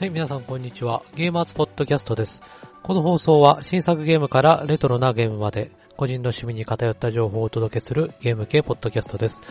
[0.00, 1.02] はい、皆さんこんにちは。
[1.14, 2.40] ゲーマーズポッドキャストです。
[2.82, 9.42] この放送は新作ゲームからレトロなゲームまで、個人の趣味に偏った情報をお届けするゲーム系ポッドキャストです。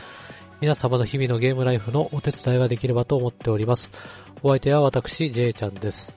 [0.59, 3.91] 皆様の日々のゲームライフのお手伝いができればと思っております。
[4.41, 6.15] お相手は私、ジェイちゃんです。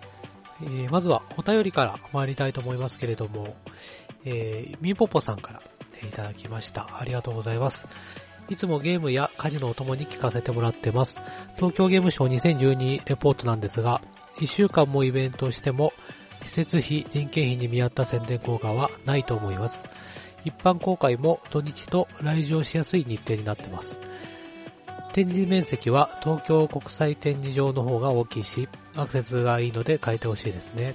[0.63, 3.55] えー、まずはお便りから参りたいと思いますけれども、
[4.25, 5.63] えー、みぽぽさんから
[6.09, 6.89] いただきました。
[6.99, 7.87] ありがとうございます。
[8.49, 11.19] いつもゲームや家事のお供に聞かせてもらってます。
[11.57, 14.01] 東京ゲームショウ2012レポートなんですが、
[14.39, 15.93] 1週間もイベントをしても、
[16.45, 19.85] 施設費、人件費に見合った宣伝効果はないと思います。
[20.45, 24.01] 一般公開も土日と来場しやすい日程になってます。
[25.13, 30.95] 展示面積は東京国際展示場の方が大きいし、アクセスがいいので変えてほしいですね。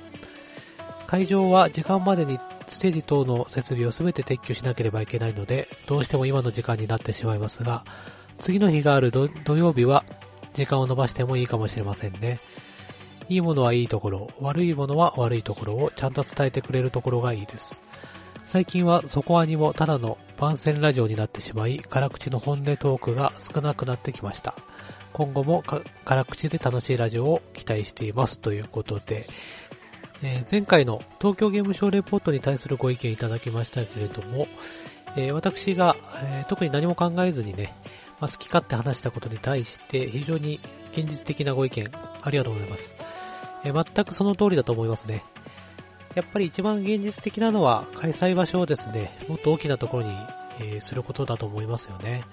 [1.06, 7.86] 会場は時間までにステージ等の設備を全て撤去しなければいけないので、どうしても今の時間になってしまいますが、
[8.40, 10.04] 次の日がある土曜日は
[10.54, 12.40] 時間を延ばしてもいいかもしれませんね。
[13.30, 17.84] いいものはいいところ、悪いものは悪いところをちゃんと伝えてくれるところがいいです。
[18.44, 24.56] 最近はそこはにもただの番宣ラジオになってしまい、辛口の本音トークが少なくなってきました。
[25.12, 25.64] 今後も
[26.06, 29.28] 辛口で楽しいラジオを期待していますということで、
[30.24, 34.48] えー、前回の東京ゲームショーレポートに対するご意見いただきましたけれども、
[35.16, 37.76] えー、私が、えー、特に何も考えずにね、
[38.20, 40.60] まあ、好き勝手話したことに対して非常に
[40.92, 41.90] 現実的なご意見
[42.22, 42.96] ありがとうございます。
[43.64, 45.24] え全くその通りだと思いますね。
[46.16, 50.16] やっぱり一番現実的なのは開催場所をですね、もっと大きなところに、
[50.60, 52.24] え、することだと思いますよね。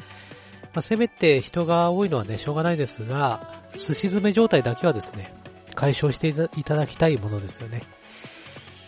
[0.73, 5.35] まあ、せめて人が多いのはね、しょうがないですが、寿司詰め状態だけはですね、
[5.75, 7.83] 解消していただきたいものですよね。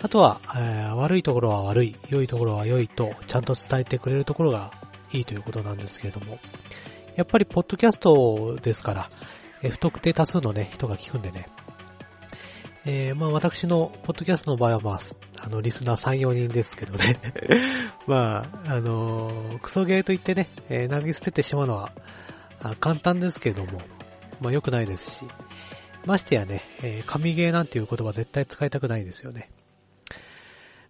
[0.02, 4.72] あとは、えー、悪いところは悪い、良いところは良いと、ちゃんと伝えてくれるところが
[5.12, 6.38] いいということなんですけれども、
[7.16, 9.10] やっぱりポッドキャストですから、
[9.66, 11.48] え、不特定多数のね、人が聞くんでね、
[12.84, 15.00] えー、まあ私のポッドキャストの場合はまあ、
[15.44, 17.20] あの、リスナー3、4人ですけどね。
[18.06, 21.92] まあ、あのー、クソゲーと言ってね、えー、投げ捨ててしまうのは、
[22.80, 23.80] 簡単ですけども、
[24.40, 25.24] まあ良くないですし、
[26.04, 29.50] ましてやね、えー、神ゲーなんていう言葉絶対使いたくないですよね。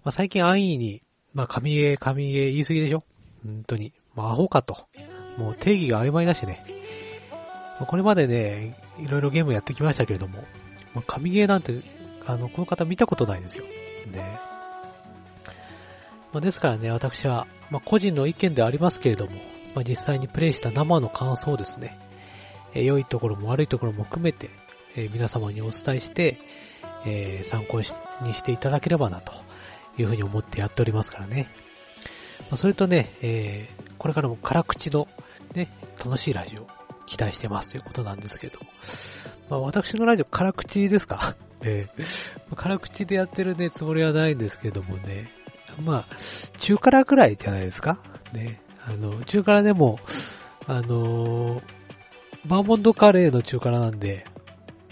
[0.04, 3.04] まあ最近安易に、まあ神ゲー、神ゲー言い過ぎでしょ？
[3.42, 3.94] 本当に。
[4.14, 4.86] まあアホかと。
[5.38, 6.75] もう定義が曖昧だしね。
[7.84, 10.44] これまでね、いろいろゲームやってきましたけれども、
[10.94, 11.74] ま、神ゲーなんて、
[12.26, 13.64] あの、この方見たことないですよ。
[14.10, 14.40] ね。
[16.32, 19.32] まあ、ですからね、私は、まあ、個人の意見ではありますけれども、
[19.74, 21.98] まあ、実際にプレイした生の感想をですね、
[22.72, 24.50] えー、良いところも悪いところも含めて、
[24.96, 26.38] えー、皆様にお伝えして、
[27.04, 27.84] えー、参考に
[28.34, 29.32] していただければな、と
[29.98, 31.48] いうふうに思ってやっておりますからね。
[32.50, 35.08] まあ、それとね、えー、これからも辛口の
[35.54, 35.68] ね、
[36.04, 36.66] 楽しいラジオ、
[37.06, 38.66] 期待してますということなんですけれども。
[39.48, 41.36] まあ私のラジオ辛口ですか？
[41.62, 41.88] ね、
[42.54, 45.30] 辛口でやってるね、つもりはないんですけどもね。
[45.82, 46.16] まあ、
[46.58, 47.98] 中辛くらいじゃないですか？
[48.32, 48.60] ね。
[48.86, 49.98] あの、中辛でも、
[50.66, 51.62] あのー、
[52.44, 54.26] バーモンドカレーの中辛なんで、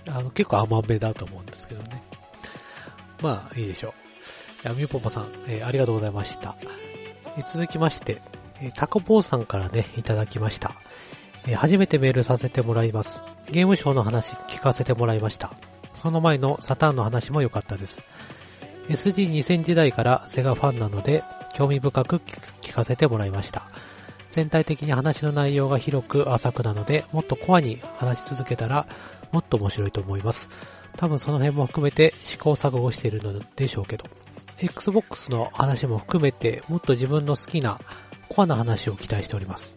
[0.08, 2.02] あの、結構甘めだと思うんですけどね。
[3.22, 3.94] まあ、いいでしょ
[4.64, 4.68] う。
[4.68, 6.56] やみぽぽさん、えー、ありがとうございました。
[7.36, 8.20] えー、続きまして、
[8.60, 10.74] えー、タコポーさんからね、いただきました。
[11.46, 13.22] え初めてメールさせてもらいます。
[13.50, 15.52] ゲームショーの話聞かせてもらいました。
[15.94, 18.02] その前のサターンの話も良かったです。
[18.88, 21.22] SG2000 時代からセガファンなので
[21.54, 22.20] 興味深く
[22.60, 23.68] 聞かせてもらいました。
[24.30, 28.86] 全体的に話の内容が広く浅くなので、もっとコアに話し続けたら
[29.30, 30.48] もっと面白いと思います。
[30.96, 34.04] 多分その辺も含めて試行錯誤しているのでしょうけど。
[34.58, 37.80] Xbox の話も含めてもっと自分の好きな
[38.28, 39.76] コアな話を期待しております。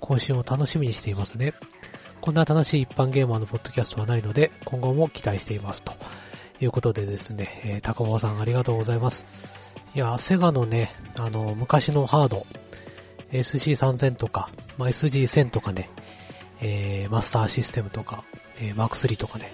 [0.00, 1.54] 更新を楽しみにしていますね。
[2.20, 5.82] こんな楽しい一般ゲーマーのポッドキャストはないので、今後も期待しています。
[5.82, 5.92] と
[6.60, 9.26] いうことでですね、えー、高尾さんありがとうございます。
[9.94, 12.46] いや、セガのね、あの、昔のハード、
[13.32, 15.90] SC3000 とか、まあ、SG1000 とかね、
[16.60, 18.24] えー、マスターシステムとか、
[18.60, 19.52] えー、マーク3とかね、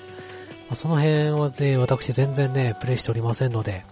[0.68, 3.84] まあ、その辺はね、私全然ね、プレイしておりませんので、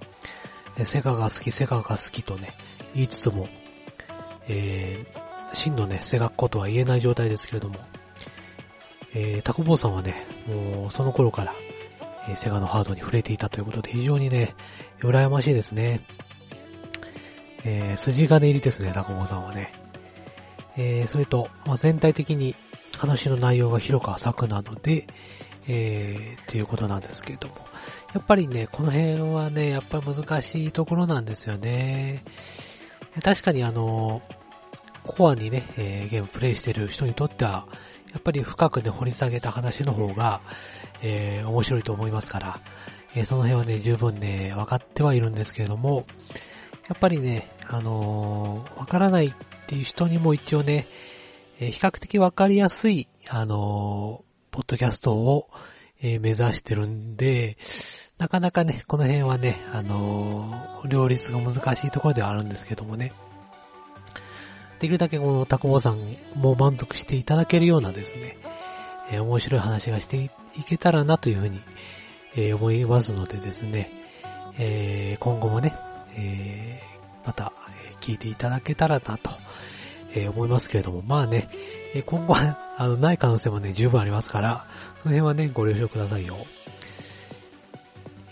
[0.84, 2.54] セガが好き、セガが好きとね、
[2.94, 3.48] 言いつつも、
[4.48, 7.76] えー、真のね、セガっ子とは言えない状態ですけれども、
[9.14, 10.14] えー、タコボーさんはね、
[10.46, 11.54] もうその頃から、
[12.28, 14.54] えー、セガのハードに触れていたということで非常にね、
[15.00, 16.06] 羨ましいですね。
[17.64, 19.72] えー、筋金入りですね、タコボーさんはね。
[20.76, 22.56] えー、それと、まあ、全体的に
[22.98, 25.06] 話の内容が広く浅くなので、
[25.68, 27.54] えー、っていうことなんですけれども。
[28.14, 32.22] やっぱりね、この辺はね、やっぱり難しいところなんですよね。
[33.22, 34.22] 確かにあの、
[35.04, 37.66] コアにね、えー、ゲームプレイしてる人にとっては、
[38.12, 40.42] やっぱり深くね、掘り下げた話の方が、
[41.02, 42.60] えー、面白いと思いますから、
[43.14, 46.04] えー、その辺はね、十分ね、分かってはいるんですけれども、
[46.88, 49.34] やっぱりね、あのー、分からないっ
[49.66, 50.86] ていう人にも一応ね、
[51.58, 55.48] え、比較的分かりやすい、あのー、ポッドキャストを、
[56.02, 57.56] え、目指してるんで、
[58.18, 63.12] なかなかね、この辺はね、あの、両立が難しいところではあるんですけどもね。
[64.82, 68.36] できるだけこのタコボさんも満足していただけるようなですね、
[69.12, 71.60] えー、面白い話がしていけたらなというふうに、
[72.34, 73.92] えー、思いますのでですね、
[74.58, 75.72] えー、今後もね、
[76.16, 77.52] えー、また、
[77.92, 79.30] え聞いていただけたらなと、
[80.16, 81.48] え思いますけれども、まあね、
[81.94, 84.66] え今後は、あの、ない可能性もね、十分ありますから、
[85.04, 86.36] その辺はね、ご了承くださいよ。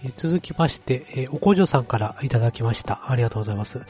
[0.04, 3.08] え続きまして、えおこじょさんからいただきました。
[3.08, 3.86] ありがとうございます。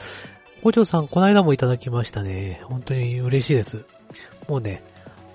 [0.61, 2.61] おこじょさん、この間もいただきましたね。
[2.65, 3.83] 本当に嬉しいです。
[4.47, 4.83] もうね、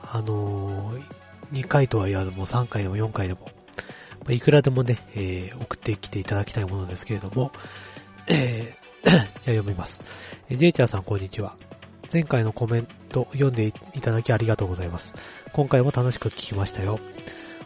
[0.00, 1.02] あのー、
[1.50, 3.50] 2回とは言わずも3回でも4回でも、
[4.24, 7.50] まいくらでもね、えー、送ってきていただきたいものですけれども、
[8.28, 10.00] えー、 じゃあ読みます。
[10.48, 11.56] ジェイチャーさん、こんにちは。
[12.12, 15.12] 前回のコメント読んでいただきありがとうございます。
[15.52, 17.00] 今回も楽しく聞きましたよ。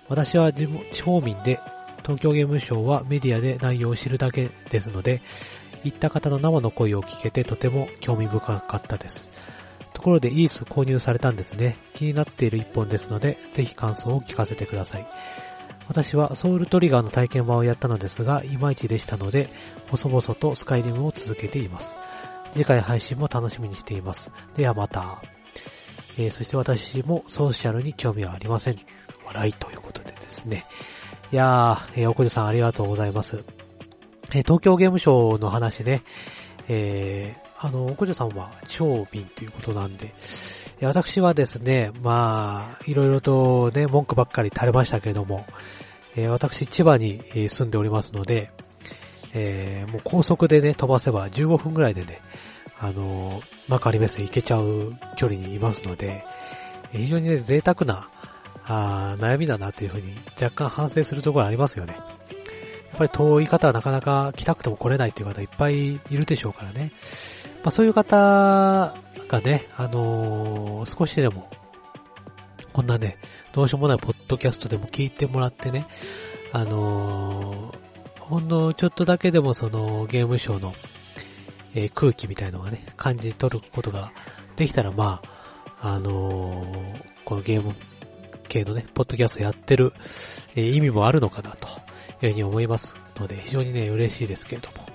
[0.08, 0.66] 私は地
[1.02, 1.60] 方民で、
[2.04, 5.20] 東京ゲームショウはメディアで内容を知るだけですので、
[5.84, 9.30] 行った方の生の声を聞けてとても興味深かったです。
[9.92, 11.76] ところでイース購入されたんですね。
[11.94, 15.06] 気になっている一本ですので、ぜひ感想を聞かせてください。
[15.88, 19.50] 私はソウルトリガーの体験版をやったのですが、いまいちでしたので、
[19.90, 21.98] 細々とスカイリムを続けています。
[22.54, 24.30] 次回配信も楽しみにしています。
[24.54, 25.22] ではまた。
[26.16, 28.78] えー、そして私もソーシャルに興味はありません。
[29.26, 30.64] 笑いということでですね。
[31.32, 33.44] いやー、えー、おこじさんありがとうございます。
[34.32, 36.02] え、東京ゲームショウの話ね、
[36.68, 40.14] えー、あの、おこじさんは超瓶ということなんで、
[40.82, 45.46] 私はですね、まあ、いろいろとね、文句ばっかり垂れましたけれども、
[46.16, 48.52] えー、私、千葉に住んでおりますので、
[49.32, 52.20] えー、もう高速でね、飛ばせば15分ぐらいでね、
[52.78, 56.24] あのー、幕張メッセ行けちゃう距離にいますので、
[56.92, 58.08] 非常にね、贅沢な、
[58.64, 61.98] あ悩みだなというふうに若干反省するところありますよね。
[62.90, 66.92] やっぱり遠い方はなかなか来たくても来れないっていう方いっぱいいるでしょうからね。
[67.62, 68.94] まあそういう方
[69.28, 71.48] がね、あのー、少しでも、
[72.72, 73.18] こんなね、
[73.52, 75.86] どうしようもないポッドキャストでも聞いてもらってね、
[76.52, 80.74] あのー、ほんのちょっとだけでもそのゲームショーの、
[81.74, 84.12] えー、空気みたいのがね、感じ取ることが
[84.56, 85.22] できたら、ま
[85.80, 87.74] あ、あのー、このゲーム
[88.48, 89.92] 系のね、ポッドキャストやってる、
[90.56, 91.68] えー、意味もあるのかなと
[92.26, 94.86] いうふうに思いますので、非常にね、嬉しいですけれども。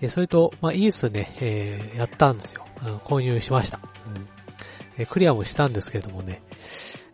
[0.00, 2.66] えそれと、まあ、イースね、えー、やったんですよ。
[3.04, 3.80] 購入しました。
[4.06, 4.28] うん
[4.96, 6.42] えクリアもしたんですけれどもね。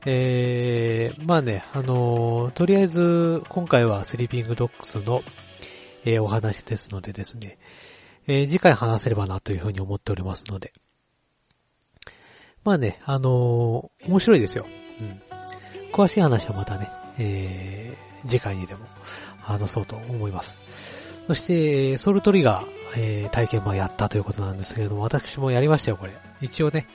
[0.06, 5.22] えー、まあね、あのー、とりあえず、今回はスリーピングドッグスの、
[6.04, 7.58] えー、お話ですのでですね、
[8.26, 10.72] えー、次回話せればなというふうに思っておりますので。
[12.64, 14.66] まあね、あのー、面白いですよ。
[15.00, 15.22] うん。
[15.92, 18.86] 詳しい話はまたね、えー、次回にでも
[19.40, 20.58] 話そうと思います。
[21.26, 26.12] そして、ソルトリガー、えー、体験版やったということなんですけれども、私もやりましたよ、これ。
[26.40, 26.86] 一応ね、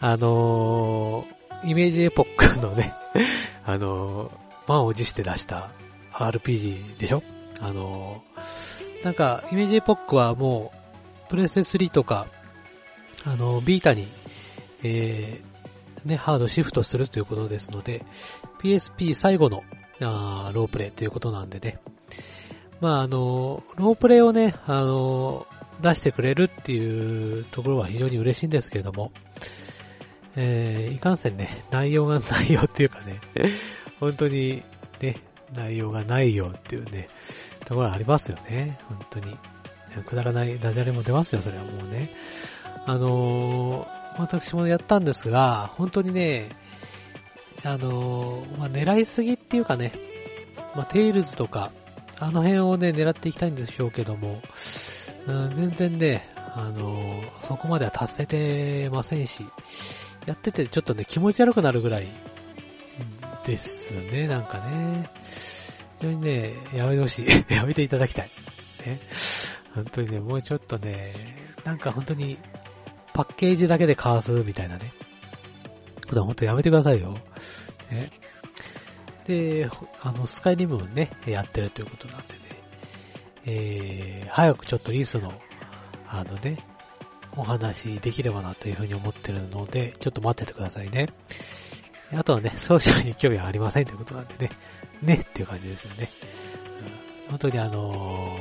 [0.00, 2.94] あのー、イメージエポックのね
[3.64, 4.32] あのー、
[4.68, 5.72] 満を持して出した
[6.12, 7.22] RPG でしょ？
[7.60, 10.72] あのー、なんか、イメージエポックはも
[11.26, 12.26] う、プレステ3とか、
[13.24, 14.08] あのー、ビータに、
[14.82, 18.04] えー、ね、ハードシフトするということですので、
[18.60, 19.62] PSP 最後の、
[20.00, 21.78] あロープレイということなんでね、
[22.80, 25.46] まあ、あの、ロープレイをね、あの、
[25.82, 29.12] 出してくれるっていうところは非常に嬉しいんですけれども、
[30.36, 33.20] えー、いかんせんね、内容がないよっていうかね、
[33.98, 34.62] 本当に
[35.00, 35.22] ね、
[35.54, 37.08] 内容がないよっていうね、
[37.64, 39.36] ところありますよね、本当に。
[40.06, 42.12] くだらないダジャレも出ますよ、それはもうね。
[42.86, 46.50] あのー、私もやったんですが、本当にね、
[47.64, 49.92] あのー、まあ、狙いすぎっていうかね、
[50.74, 51.72] まあ、テイルズとか、
[52.20, 54.42] あの辺をね、狙っていきたいんでしょうけども、
[55.26, 59.44] うん、全然ね、あのー、そこまでは達せてませんし、
[60.26, 62.08] やっててちょっとね、気持ち悪くなるぐらい
[63.44, 65.10] ですね、なんかね。
[66.00, 67.26] 非常にね、やめてほしい。
[67.52, 68.30] やめていただきたい。
[68.86, 69.00] ね。
[69.74, 71.14] 本当にね、もうちょっとね、
[71.64, 72.38] なんか本当に、
[73.14, 74.92] パッケージだけでかわすみたいなね。
[76.14, 77.18] 本当やめてくださいよ。
[77.90, 78.10] ね。
[79.26, 79.68] で、
[80.02, 82.38] あの、スカイリムをね、やってるということなんでね、
[83.44, 85.32] えー、早くちょっとリースの、
[86.08, 86.64] あのね、
[87.36, 91.08] お話できればなというふうに思ってるので、ちょっと待っててくださいね。
[92.12, 94.50] あとはね、ソーシャルに興味はありませんということなんでね、
[95.02, 96.10] ねっていう感じですよね。
[97.28, 98.38] 本当にあの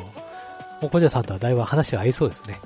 [0.81, 2.59] ー、おこじゃさんとはだいぶ話が合いそうですね。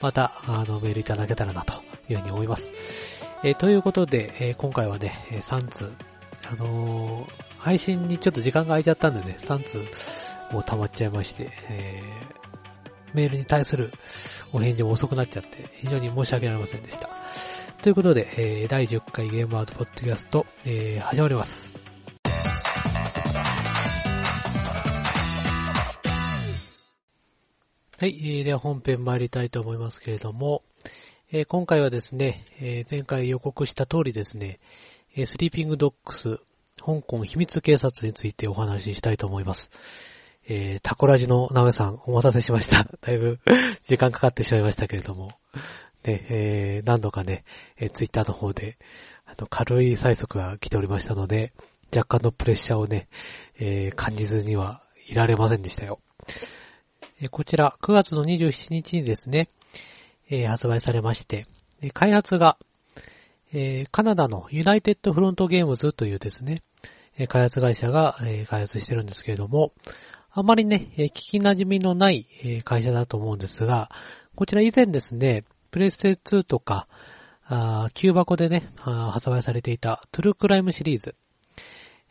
[0.00, 1.74] また、あの、メールいただけたらなと
[2.08, 2.70] いうふうに思います。
[3.46, 5.92] えー、ということで、えー、今回はね、3通、
[6.50, 9.84] あのー、配信にちょっと時間が空いちゃったんでね、3通
[10.50, 13.92] もう溜まっちゃいまして、えー、メールに対する
[14.52, 17.08] お返事も遅くなっちゃって、非常に申し訳ありませんでした。
[17.82, 21.78] ということで、えー、第10回ゲームアートポッドキャスト、えー、始まります。
[27.96, 30.64] はい、えー、では本編参りたいと思いますけれども、
[31.32, 34.60] えー、今回はですね、えー、前回予告した通りですね、
[35.16, 36.38] えー、スリーピングドッグス、
[36.78, 39.72] 香港秘密警察についてお話ししたいと思います。
[40.48, 42.86] えー、タコラジのナメさん、お待たせしました。
[43.02, 43.40] だいぶ
[43.88, 45.32] 時間かかってしまいましたけれども、
[46.04, 47.42] ね、えー、何度かね、
[47.76, 48.78] えー、ツイッターの方で、
[49.24, 51.52] あの、軽い催促が来ておりましたので、
[51.92, 53.08] 若干のプレッシャーをね、
[53.58, 55.98] えー、感じずにはいられませんでしたよ。
[57.32, 59.48] こちら、9月の27日にですね、
[60.28, 61.46] えー、発売されまして、
[61.92, 62.58] 開発が、
[63.52, 66.62] えー、カナダの United Front Games というですね、
[67.28, 69.72] 開発会社が、えー、開発してるんですけれども、
[70.30, 72.26] あまりね、聞き馴染みのない
[72.64, 73.90] 会社だと思うんですが、
[74.34, 76.88] こちら以前ですね、プレステ2とか、
[77.48, 81.14] あ旧箱でね、発売されていた True Crime シリーズ、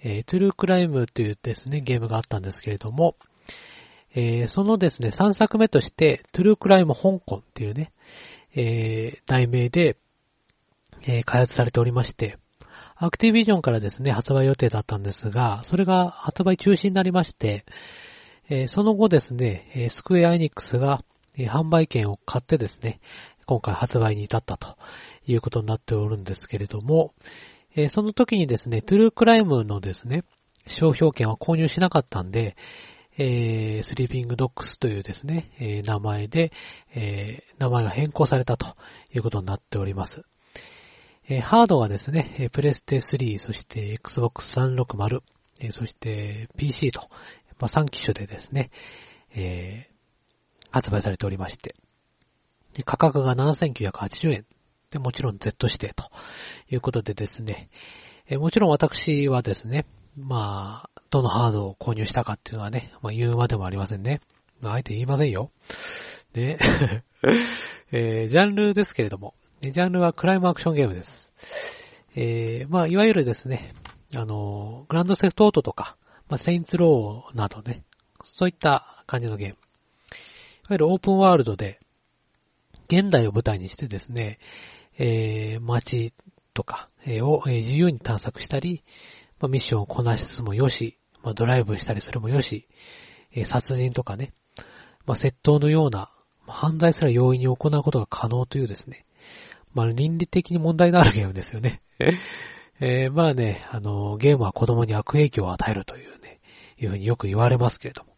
[0.02, 3.16] えー、 True Crime というですね、ゲームがあったんですけれども、
[4.16, 7.92] えー、そのですね、3作目として、 True Crime 香港っていうね、
[8.56, 9.98] えー、題名で、
[11.04, 12.38] えー、開発されておりまして、
[12.96, 17.66] アクティビジョンからですね、発売予定だったんですが、それが発売中止になりまして、
[18.50, 21.04] え、その後ですね、えスクエアエニックスが、
[21.38, 23.02] え販売権を買ってですね、
[23.46, 24.78] 今回発売に至ったと
[25.28, 27.14] いうことになっておるんですけれども、
[27.76, 30.24] えその時にですね、トゥルークライムのですね、
[30.68, 32.56] 商標権は購入しなかったんで、
[33.18, 36.52] えー、スリーピングドッグスというですね、えー、名前で、
[36.94, 38.76] えー、名前が変更されたと
[39.14, 40.24] いうことになっております。
[41.28, 45.22] えー、ハードはですね、プレステ3、そして Xbox 360、
[45.62, 47.02] えー、そして PC と、
[47.58, 48.70] まあ、3機種でですね、
[49.34, 51.76] えー、発売されておりまして、
[52.84, 54.46] 価格が7980円。
[54.92, 56.10] で、もちろん Z 指定と
[56.70, 57.70] いうことでですね、
[58.28, 59.86] えー、もちろん私はですね、
[60.18, 64.22] まあ、どのハードを購入したかっていうのはね、まあ言うまでもありませんね。
[64.62, 65.52] まあ、あえて言いませんよ。
[66.34, 66.58] ね。
[67.92, 71.32] えー、ジャンルですけれども、ジャンルはクライムアクションゲームです。
[72.16, 73.74] えー、まあ、いわゆるですね、
[74.14, 75.98] あの、グランドセフトオートとか、
[76.30, 77.84] まあ、セインツローなどね、
[78.24, 79.54] そういった感じのゲーム。
[79.54, 79.60] いわ
[80.72, 81.80] ゆるオープンワールドで、
[82.88, 84.40] 現代を舞台にしてですね、
[84.98, 86.14] えー、街
[86.54, 88.84] とか、を、自由に探索したり、
[89.40, 92.68] まあ、ミッションをこなしつつもよし、まあ、ドライブしたりするもよし、
[93.34, 94.32] えー、殺人とかね、
[95.08, 96.12] まあ、窃盗のような、
[96.46, 99.06] まあ、犯罪すら容易に行うことが可能というですね、
[99.74, 101.82] まあ、倫理的に問題のあるゲームですよね。
[102.80, 106.42] えー、まあね、あの、ゲームは子供に悪影響を与えるというね、
[106.78, 108.16] いうふうによく言われますけれども。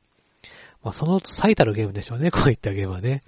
[0.84, 3.24] まあ、その最たるゲームでしょうね、こういったゲームはね。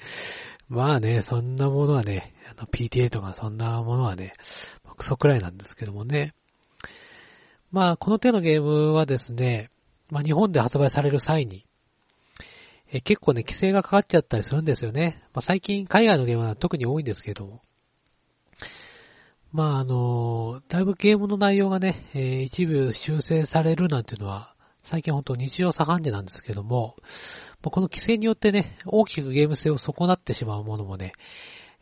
[0.68, 4.34] まあね、そんなものはね、あの PTA とかそんなものはね、
[4.98, 6.34] クソくらいなんですけどもね。
[7.72, 9.70] まあ、この手のゲームはですね、
[10.10, 11.66] まあ、日本で発売される際に、
[12.92, 15.22] え結構ね、規制がかかっちゃったりするんですよね。
[15.34, 17.62] まあ、最近海外のゲームは特に多いんですけども。
[19.52, 26.96] まあ、あのだいぶゲームの内容がね、えー、一部修正されるなんていうのは、最近本当日常茶飯事なんですけども、
[27.62, 31.14] まあ、この規制によってね、大きくゲーム性を損なってしまうものもね、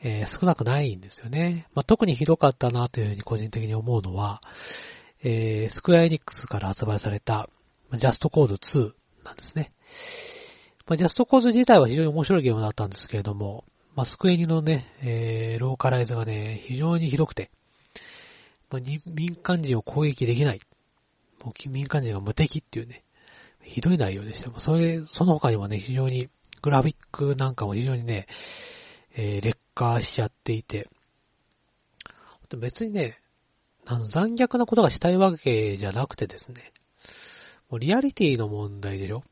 [0.02, 1.68] えー、少なくないんですよね。
[1.74, 4.42] まあ、特にひどかったなというふうに個人的に思うのは、
[5.24, 7.50] えー、スクエアエニックスから発売された、
[7.94, 8.92] ジャストコード2
[9.24, 9.72] なんですね。
[10.86, 17.50] まあ、ジャストコード自体は非常に面白いゲームだったんですけれども、まあ、スクエニのね、えー、ローカライズがね、非常にひどくて、
[18.70, 20.60] まあ、民間人を攻撃できない。
[21.44, 23.04] もう民間人が無敵っていうね、
[23.64, 24.52] ひどい内容でした。
[24.60, 26.30] それ、その他にもね、非常に、
[26.62, 28.28] グラフィックなんかも非常にね、
[29.16, 30.90] えー、劣化しちゃっていて、
[32.56, 33.20] 別にね、
[33.88, 36.74] あの、残虐なことがしたいわけじゃなくてですね、
[37.70, 39.24] もうリアリティの問題でしょ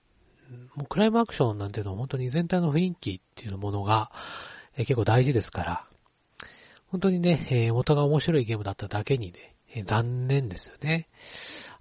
[0.76, 4.12] もうクライムアクションなんていうのは本当に全体の雰囲気っていうものが、
[4.78, 5.86] え、結構大事ですから、
[6.88, 11.10] 本当にね、えー、元が面白いゲームだっただけにね、えー、残念ですよね。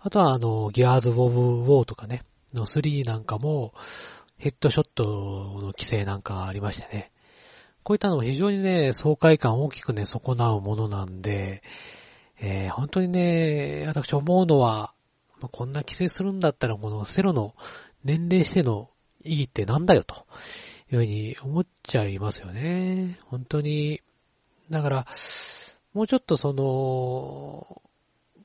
[0.00, 3.74] あとはあの、ギアーズ・オブ・ウォーとかね、の3なんかも、
[4.36, 7.12] ヘッドショットの規制なんかありましてね。
[7.82, 11.62] こういったのも非常にね、爽快感を大きくね、損なうものなんで、
[12.46, 14.92] えー、本当にね、私思うのは、
[15.40, 17.54] まあ、こんな規制するんだったらこのセロの
[18.04, 18.90] 年齢しての
[19.22, 20.26] 意義ってなんだよと
[20.92, 23.18] いうふうに思っちゃいますよね。
[23.24, 24.02] 本当に。
[24.68, 25.06] だから、
[25.94, 27.80] もうちょっとその、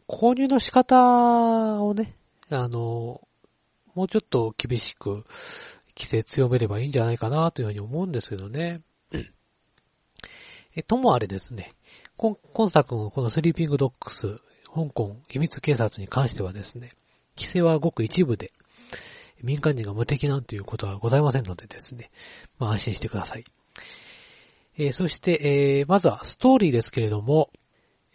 [0.08, 2.16] 購入の仕方をね、
[2.50, 3.20] あの、
[3.96, 5.26] もうちょっと厳しく
[5.98, 8.80] 規制強めればいいんじゃないかなというふうに思うんですけどね。
[10.76, 11.74] え、ともあれですね、
[12.20, 16.90] 今作のこのスリーピングドッグス、香港秘密警察に関してはですね、
[17.38, 18.52] 規制はごく一部で、
[19.42, 22.12] 民間人が無敵なんていうことはございませんのでですね、
[22.58, 23.46] まあ安心してください。
[24.78, 27.52] えー、そして、えー、まずはストーリーですけれども、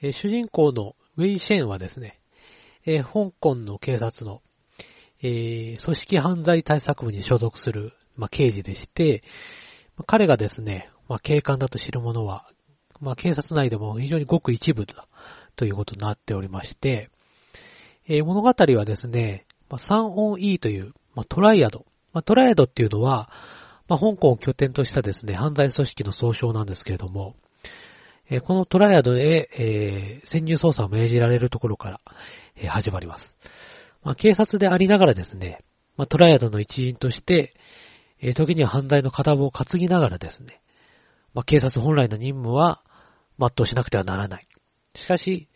[0.03, 2.21] えー、主人公のウェイ・シェーンはですね、
[2.85, 4.43] え香港の警察の、
[5.23, 9.23] え組織犯罪対策部に所属する、まあ、刑事でして、
[9.97, 12.51] まあ、彼がですね、まあ、警官だと知る者は、
[13.01, 15.07] まあ、警察内でも非常にごく一部だ
[15.57, 17.11] ということになっておりまして、
[18.07, 21.87] え物語はですね、まあ、3音 E という、まあ、トライアド。
[22.13, 23.31] まあ、トライアドっていうのは、
[23.89, 27.35] まあ、香港を拠点としたですね、犯罪組織の総称なんですけれども、
[28.31, 32.01] えー、このトライアドへ、えー、潜入捜査を命じられるところから、
[32.57, 33.37] えー、始まります。
[34.03, 35.61] まあ、警察でありながらですね、
[35.97, 37.55] まあ、トライアドの一員として、
[38.21, 40.61] え、時には犯罪の片棒を担ぎながらですね、
[41.35, 42.83] まあ、警察本来の任務は
[43.39, 44.49] 全うしなくてはならない。
[44.95, 45.49] しかし、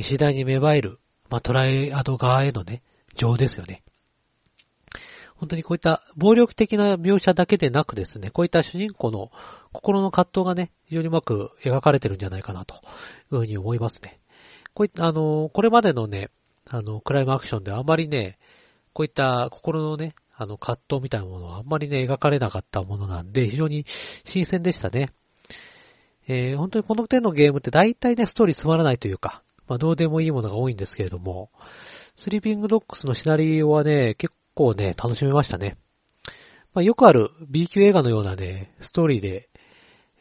[0.00, 2.82] 次第に芽生える、まあ、トライアド側へのね、
[3.14, 3.82] 情ですよね。
[5.36, 9.32] 本当にこういった暴力的な描写だけでなくですね、こういった主人公の
[9.72, 12.80] 心の葛藤がね、非常にうまく描かれてるんじゃないかなという
[13.28, 14.20] ふうに思いますね。
[14.72, 16.30] こういった、あの、これまでのね、
[16.70, 18.38] あの、クライムアクションではあまりね、
[18.92, 23.84] こういった心のね、あの、葛藤みたいなものはあんまりね、描かれなかったものなんで、非常に
[24.24, 25.10] 新鮮でしたね。
[26.28, 31.50] えー、本当にこの手のゲームって大体ね、ストーリーつまらないというか、まあ、どうでもいいものが多いんですけれども、
[32.16, 35.76] スリーピングドッグスのシナリオはね、結構ね、楽しめましたね。
[36.74, 39.48] まあ、よくある B 級映画のようなね、ストーリーで、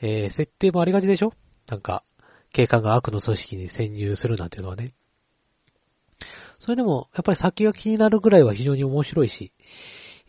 [0.01, 1.33] えー、設定もありがちでしょ？
[1.69, 2.03] なんか、
[2.51, 4.93] 警官が悪の組織に潜入するなんていうのはね。
[6.59, 9.53] それでも、やっぱり先が気になるぐらいは非常に面白いし、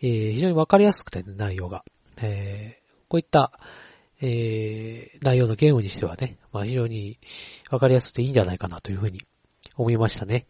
[0.02, 1.84] えー、非常にわかりやすくて、ね、内容が。
[2.20, 3.52] えー、こういった、
[4.20, 7.18] えー、内容のゲームにしてはね、まあ非常に
[7.70, 9.22] わかりやすくていいんじゃないかなというふうに
[9.76, 10.46] 思いましたね。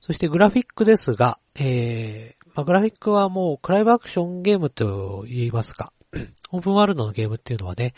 [0.00, 5.92] そしてグラフィックですが、えー、まあ、グラフィックはもうクライブアクションゲームと言いますか、
[6.50, 7.94] オープンワールドのゲームっていうのはね、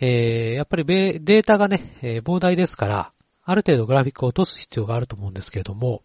[0.00, 3.12] えー、やっぱりデータがね、えー、膨大ですから、
[3.44, 6.02] ある程度グラフィックを落とす必要があると思うんですけれども、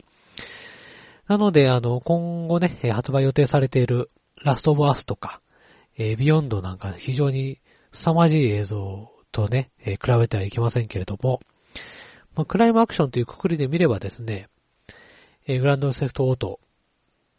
[1.27, 4.11] なので、あの、今後ね、発売予定されている
[4.43, 5.41] Last of Us とか、
[5.97, 7.59] えー、 Beyond なんか非常に
[7.91, 11.39] 凄まじい映像とね、えー、比べてはいけませんけれども、
[12.35, 14.49] まあ、クライムアクションというくくりで見ればですね、
[15.47, 16.59] えー、 Grand Theft Auto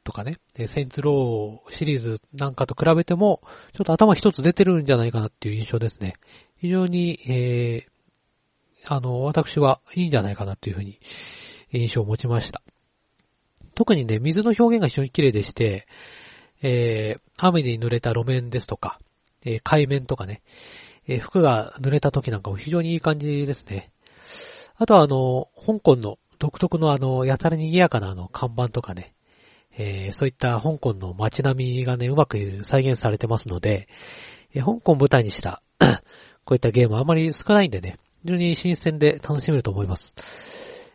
[0.05, 3.43] とかね、 Saints Row シリーズなんかと比べても、
[3.73, 6.15] ちょっと頭一つ出てるんじゃないかなっていう印象ですね。
[6.59, 11.01] 非常に、えー、あの、私はいいんじゃないかなっていうふうに
[11.73, 12.63] 印象を持ちました。
[13.75, 15.87] 特にね、水の表現が非常に綺麗でして、
[16.63, 18.99] えー、雨に濡れた路面ですとか、
[19.45, 20.43] えー、海面とかね、
[21.07, 23.91] えー、服が濡れた時なんかも非常にいい感じですね。
[24.77, 29.15] あとはあの、香港の独特のあの、やたら賑やかなあの、看板とかね、
[29.77, 33.89] えー、そういった香港の街並みがね、うまく再現されてますので、
[34.55, 35.63] えー、香港舞台にした
[36.45, 40.15] こういったゲームはあまり少ないんでね、非常に新鮮で楽しめると思います。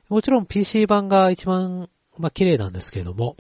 [0.10, 1.90] もちろん PC 版が一番、
[2.20, 3.38] まあ、綺麗なんですけれども、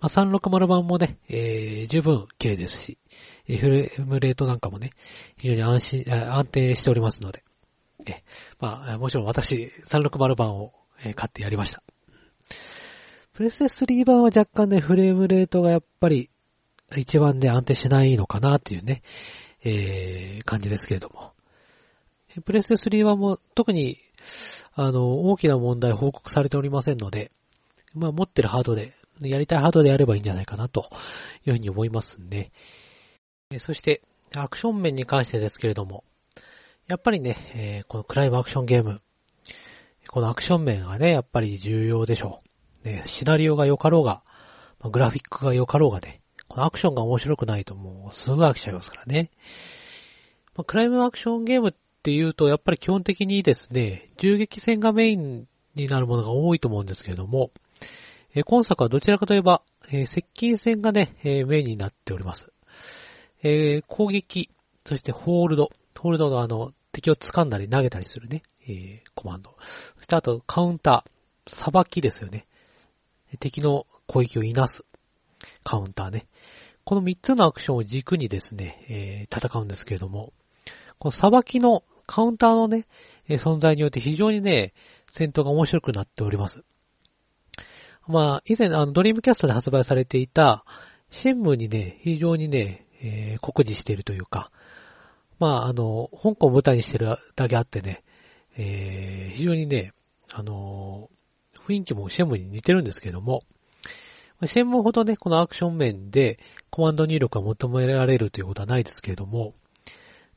[0.00, 2.98] まあ、360版もね、えー、十分綺麗ですし、
[3.46, 4.90] フレームレートなんかもね、
[5.38, 7.42] 非常に安心、安定しておりますので、
[8.06, 8.22] え
[8.60, 10.72] まあ、もちろん私、360版を
[11.14, 11.82] 買ってやりました。
[13.32, 16.28] プレステ3版は若干ね、フレームレートがやっぱり
[16.96, 19.02] 一番ね、安定しないのかなっていうね、
[19.62, 21.32] えー、感じですけれども。
[22.44, 23.96] プレステ3版も特に、
[24.74, 27.30] あの、大きな問題報告されておりませんので、
[27.94, 30.88] まあ持ってるハードで、やりたいハードでやればいいんじゃないかなと
[31.44, 32.52] いうふうに思いますんで。
[33.58, 34.02] そして、
[34.36, 36.04] アクション面に関してですけれども、
[36.86, 39.00] やっぱりね、え、このクライムアクションゲーム、
[40.08, 42.42] このアクション面がね、やっぱり重要でしょ
[42.84, 42.88] う。
[42.88, 44.22] ね、シナリオが良かろうが、
[44.82, 49.30] グラフィックが良かろうがね、このアクションが面白くないともうすぐ飽きちゃいますからね。
[50.56, 51.72] ま、クライムアクションゲームっ
[52.02, 57.50] ていうと、やっぱり基本的にですね、銃撃戦がメインになるものが多いと思うんですけれども、
[58.34, 62.52] えー、今作はどちらかといえば、えー、接近戦がね、えー、メインになっております。
[63.42, 64.50] えー、攻撃、
[64.84, 69.56] そしてホールド、ホールドがあの、敵を掴んだり投げたりするね、えー、コマンド。
[69.96, 71.10] そしてあと、カウンター。
[71.50, 72.46] さばきですよね。
[73.40, 74.84] 敵の攻撃をいなす。
[75.64, 76.26] カウンターね。
[76.84, 80.32] この3つのアクションを軸にですね、えー、戦うんですけれども、
[80.98, 82.86] このさばきのカウンターのね、
[83.28, 84.72] 存在によって非常にね、
[85.10, 86.64] 戦闘が面白くなっております。
[88.08, 90.64] まあ、以前、あの、ドリームキャストで発売されていた、
[91.10, 94.50] 新聞にね、非常にね、えー、酷似しているというか、
[95.38, 98.02] まあ、あの、香港を舞台にしてるだけあってね、
[98.56, 99.92] えー、非常にね、
[100.32, 101.08] あの
[101.66, 103.44] 雰囲気もシェムに似てるんですけども、
[104.46, 106.38] シェムほどね、このアクション面で
[106.70, 109.54] コマンド入力が求められるということはないですけれども、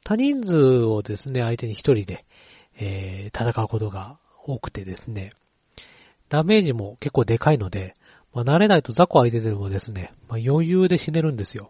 [0.03, 2.25] 多人数をですね、相手に一人で、
[2.77, 5.33] えー、戦うことが多くてですね、
[6.31, 7.93] ダメージも結構でかいので、
[8.33, 11.69] まあ、慣れないと雑魚相手でもですね、まあ、余裕で死ねるんですよ。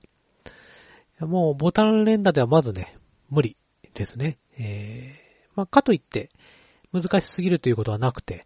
[1.19, 2.95] もうボタン連打ではまずね、
[3.31, 3.57] 無理
[3.95, 4.37] ですね。
[4.59, 6.29] えー、まあ、かといって、
[6.93, 8.45] 難しすぎるということはなくて、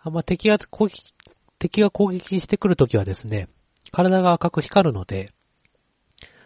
[0.00, 1.14] あまあ、敵が攻撃、
[1.60, 3.48] 敵が攻撃してくるときはですね、
[3.92, 5.30] 体が赤く光るので、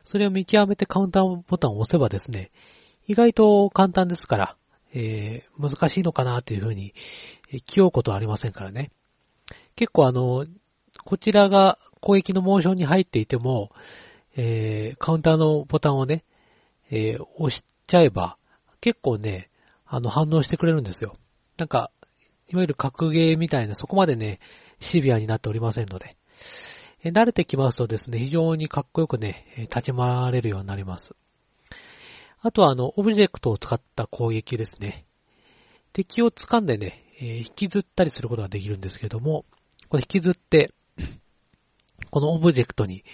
[0.04, 2.50] それを見極めてカウンターボタンを押せばですね、
[3.06, 4.56] 意外と簡単ですから、
[4.94, 6.94] えー、難しいのかなというふうに、
[7.50, 8.90] え気負うことはありませんからね。
[9.76, 10.46] 結構あの、
[11.04, 13.72] こちらが攻撃のモーションに入っていても、
[14.36, 16.24] えー、カウンターのボタンをね、
[16.90, 18.36] えー、押しちゃえば、
[18.80, 19.50] 結構ね、
[19.86, 21.16] あの、反応してくれるんですよ。
[21.58, 21.90] なんか、
[22.50, 24.40] いわゆる格ゲーみたいな、そこまでね、
[24.80, 26.16] シビアになっておりませんので。
[27.04, 31.14] 慣れてきますとですね、非常にかっこよくね、立ち回れるようになります。
[32.44, 35.06] あとはあの、オブジェクトを使った攻撃ですね。
[35.92, 39.44] 敵を掴んでね、えー、引きずったりすることができるんですけども、
[39.88, 40.72] これ引きずって、
[42.10, 43.04] このオブジェクトに、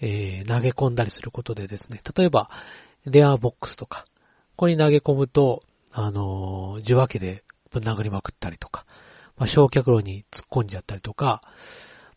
[0.00, 2.50] えー、投げ込んだりすることでですね、例えば、
[3.06, 4.06] 電話ボックスとか、
[4.56, 8.86] ここに投げ込むと、あのー、受話器でぶん殴りまくったりとか、
[9.36, 11.42] まあ、焼却炉に突っ込んじゃったりとか、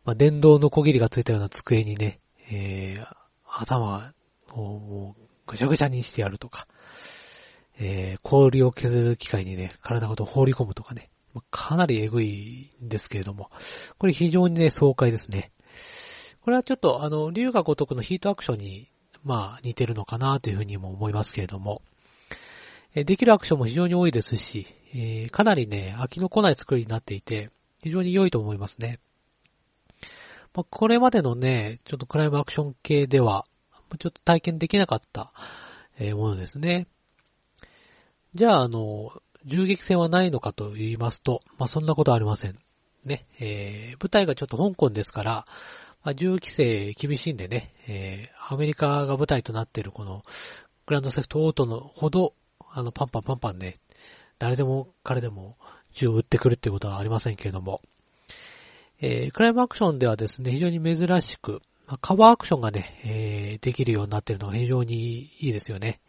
[0.05, 3.05] まあ、電動の小切りがついたような机にね、えー、
[3.45, 4.11] 頭
[4.53, 5.15] を
[5.47, 6.67] ぐちゃぐちゃにしてやるとか、
[7.79, 11.09] えー、氷を削る機械にね、体ごと放り込むとかね、
[11.51, 13.49] かなりエグいんですけれども、
[13.97, 15.51] これ非常にね、爽快ですね。
[16.41, 18.89] これはちょっと、あの、竜が如くのヒートアクションに、
[19.23, 21.81] まあ、似てるのかなというふうにも思いますけれども、
[22.95, 27.51] えできるアクションも非常に多いですし、えー、かなりね、飽きの来ない作りになっていて、
[27.83, 28.99] 非常に良いと思いますね。
[30.53, 33.45] まあ、これまでのね、ちょっとクライムアクション系では、
[33.95, 35.31] ちょっと体験できなかった、
[35.99, 36.87] えものですね。
[38.35, 39.11] じゃあ、あの、
[39.45, 42.57] 銃撃戦はないのかと言いますと、まあ、そんなことはありません。
[43.05, 45.45] ね、えー、舞台がちょっと香港ですから、
[46.03, 50.23] まあ、銃規制厳しいんでね、えー、アメリカが舞台となっているこの、
[50.85, 52.33] グランドセフトオートのほど、
[52.71, 53.79] あの、パンパンパンパンね、
[54.39, 55.57] 誰でも彼でも
[55.93, 57.81] 銃を撃ってくるってことはありませんけれども、
[58.99, 61.61] えー、クライムアクションではですね、非常に珍しく、
[62.01, 66.01] カバーアクションがね、えー、できるようになってるのが非常にいいですよね。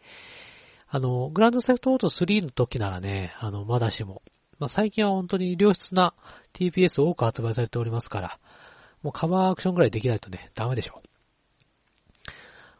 [0.89, 4.21] あの、グランドセフトオート3の時ならね、あの、まだしも、
[4.57, 6.13] まあ、最近は本当に良質な
[6.53, 8.39] TPS 多く発売されておりますから、
[9.03, 11.09] もうカバーアクションぐらいできないとね、ダメでしょう。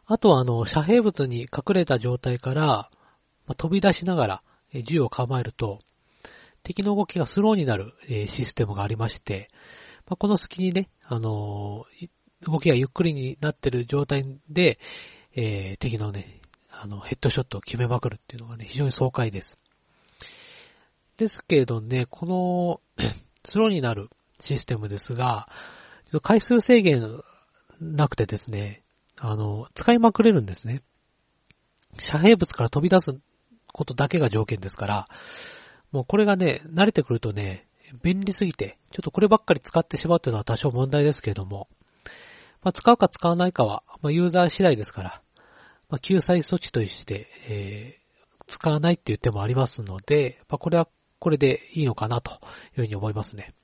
[0.06, 2.64] あとはあの、遮蔽物に隠れた状態から、
[3.46, 4.42] まあ、飛び出しながら
[4.84, 5.80] 銃を構えると、
[6.62, 9.48] 敵の動きがスローになる、えシステムがありまして、
[10.06, 12.10] まあ、この隙にね、あのー、
[12.42, 14.78] 動きがゆっくりになってる状態で、
[15.34, 19.58] えー、敵のね、あの、ヘッドショットを決めまくるっていうのがね、非常に爽快です。
[21.16, 22.80] ですけれどね、この
[23.44, 24.08] スローになる
[24.40, 25.48] システムですが、
[26.22, 27.22] 回数制限
[27.80, 28.82] なくてですね、
[29.18, 30.82] あの、使いまくれるんですね。
[31.98, 33.18] 遮蔽物から飛び出す
[33.72, 35.08] ことだけが条件ですから、
[35.92, 37.66] もうこれがね、慣れてくるとね、
[38.02, 41.68] 便利すぎて、ちょっとこればっかり使ってしまうというのは多少問題ですけれども、
[42.62, 45.22] まあ、使うか使わないかは、まあ、ユーザー次第ですから、
[45.88, 52.38] まあ、救済措置として、えー、使わないっていう手もありますので、まあ、これはこれでいいのかなという
[52.76, 53.54] ふうに思いますね。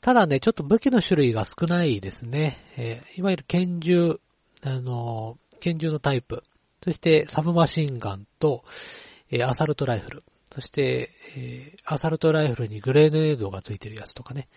[0.00, 2.56] ただね、ちょっと武器の種類が少ないですね。
[2.76, 4.20] えー、いわゆる拳銃、
[4.62, 6.44] あのー、拳銃のタイプ、
[6.84, 8.64] そしてサブマシンガンと、
[9.30, 14.48] えー、アサルトライフル、そして、えー、アサルトライフルにグレネードがついてるやつとかね。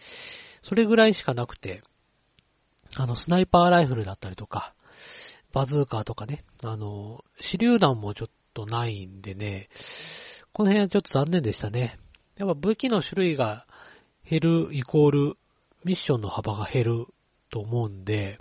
[0.61, 1.81] それぐらいしかなくて、
[2.97, 4.73] あの、スナイパーライフルだったりとか、
[5.53, 9.69] バズーカーとかね、あの、手榴弾もちょっとないんでね、
[10.53, 11.97] この辺はちょっと残念でしたね。
[12.37, 13.65] やっぱ武器の種類が
[14.27, 15.37] 減るイコール、
[15.83, 17.05] ミッションの幅が減る
[17.49, 18.39] と思うんで、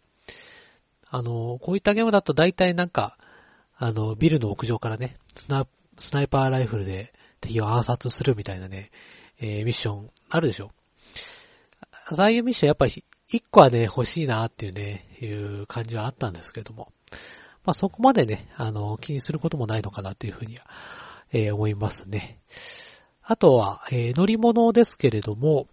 [1.09, 3.19] あの、こういったゲームだと大体なんか、
[3.77, 5.67] あの、ビルの屋上からね、スナ
[5.99, 8.91] スナイパーライフルで敵を暗殺するみたいなね、
[9.41, 10.71] えー、ミッションあるでしょ。
[12.17, 16.93] ああいうミッションやっぱり一個はね、欲しいなっていうね、いう感じはあったんですけども。
[17.65, 20.65] まあそこまでね、あの、気にすることもないのかなというふうには、
[21.33, 22.41] えー、思いますね。
[23.23, 25.69] あとは、えー、乗り物ですけれども、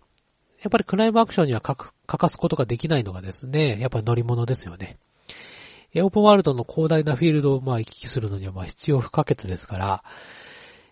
[0.61, 4.97] やっぱりクライムアクションには欠かすことができないのがですね、やっぱり乗り物ですよね。
[5.93, 10.03] えオープンワールドの広大なフィールドをまあ行き来するのにはまあ必要不可欠ですから、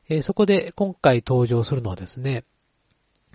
[0.08, 2.44] えー、そこで今回登場するのはですね、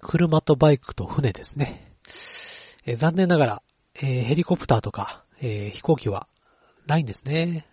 [0.01, 1.93] 車とバイクと船ですね。
[2.85, 3.63] えー、残念ながら、
[3.97, 6.29] えー、ヘリコプターとか、え飛行機は
[6.87, 7.67] ないんですね。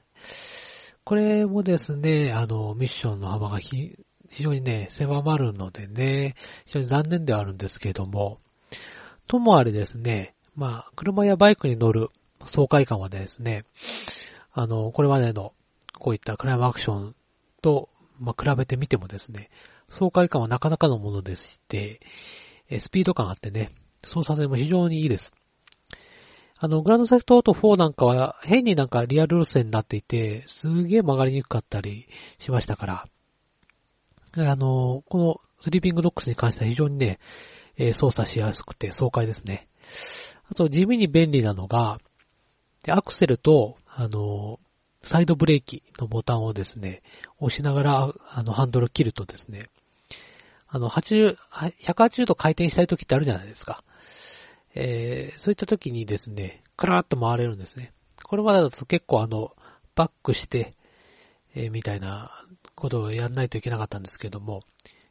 [1.03, 3.97] これもですね、あの、ミッションの幅が非
[4.29, 8.39] 常にね、狭まるのでね、非常に残念ではあるんですけれども、
[9.25, 12.09] ともあれですね、まあ、車やバイクに乗る
[12.45, 13.65] 爽快感はですね、
[14.51, 15.53] あの、これまでの
[15.97, 17.15] こういったクライムアクション
[17.61, 17.89] と、
[18.19, 19.49] まあ、比べてみてもですね、
[19.89, 22.01] 爽快感はなかなかのものでして、
[22.79, 23.71] スピード感あってね、
[24.05, 25.31] 操作性も非常にいいです。
[26.59, 32.07] あの、グランドセフトオート4なんかは変になんかリアル路線になっていて、すげえ曲がりにくかったり
[32.39, 33.07] しましたから、
[34.37, 37.19] あの、このスリーピングドックスに関しては非常にね、
[37.93, 39.67] 操作しやすくて爽快ですね。
[40.49, 41.99] あと地味に便利なのが、
[42.83, 44.59] で、アクセルと、あの、
[44.99, 47.01] サイドブレーキのボタンをですね、
[47.39, 49.69] 押しながら、あの、ハンドル切るとですね、
[50.69, 51.37] あの、80、
[51.83, 53.83] 180度回転したい時ってあるじゃないですか。
[54.75, 57.93] えー、そういった時にですね、クラーッと回れるんですね。
[58.23, 59.55] これまでだと結構あの、
[59.95, 60.75] バックして、
[61.55, 62.31] えー、みたいな
[62.75, 64.61] ことをやんないといけなかったんですけども、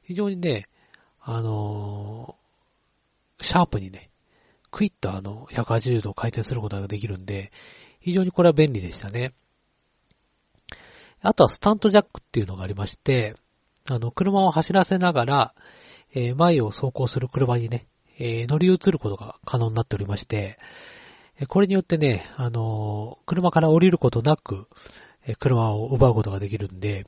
[0.03, 0.69] 非常にね、
[1.21, 4.11] あのー、シャープにね、
[4.71, 7.51] クイッとあの、180度回転することができるんで、
[7.99, 9.33] 非常にこれは便利でしたね。
[11.21, 13.35] あとはスタントジャックっていうのがありまして、
[13.89, 15.55] あの、車を走らせながら、
[16.15, 17.87] えー、前を走行する車にね、
[18.19, 20.59] えー、乗り移ることが可能になっておりまして、
[21.49, 24.69] これによってね、あのー、車から降りることなく、
[25.27, 27.07] え車を奪うことができるんで、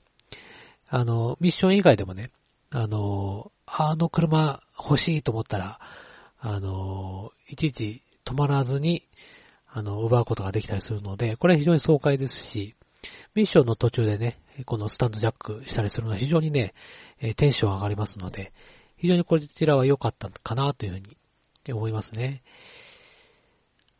[0.89, 2.31] あの、ミッション以外でもね、
[2.71, 5.81] あの、あの車欲しいと思ったら、
[6.41, 9.03] あの、いちいち止まらずに、
[9.71, 12.75] あの、奪うことができたりするので、これは非常に爽快ですし、
[13.35, 16.75] ミッションの途中でね、このスタンドジャックしたりするのは非常にね、
[17.21, 18.53] えテンション上がりますので、
[18.97, 21.17] 非常にこちらは良かったかなというふうに
[21.73, 22.43] 思いますね。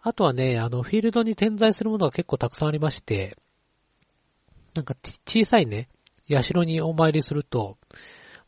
[0.01, 3.37] あとはね、あの、フィールドに点在するものが結構たくさんありまして、
[4.75, 4.95] なんか
[5.27, 5.89] 小さいね、
[6.29, 7.79] 社にお参りすると、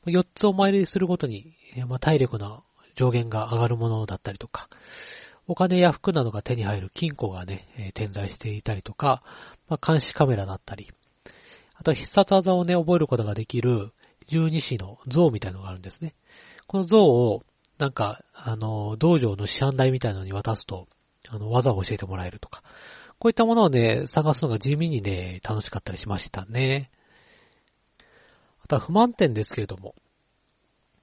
[0.06, 1.52] 4つお参りするごとに、
[1.86, 2.64] まあ、体力の
[2.94, 4.68] 上限が上がるものだったりとか、
[5.50, 9.24] お金や服などが手に入る金庫がね、えー、点在していたりとか、
[9.68, 10.92] まあ、監視カメラだったり、
[11.74, 13.90] あと必殺技をね、覚えることができる
[14.28, 16.14] 十二支の像みたいのがあるんですね。
[16.68, 17.42] この像を、
[17.78, 20.86] なんか、あの、道場の師範代みたいのに渡すと、
[21.28, 22.62] あの、技を教えてもらえるとか、
[23.18, 26.92] こういったものをね、探すのが地味にね、楽しかったりしましたね。
[28.62, 29.96] あとは不満点ですけれども、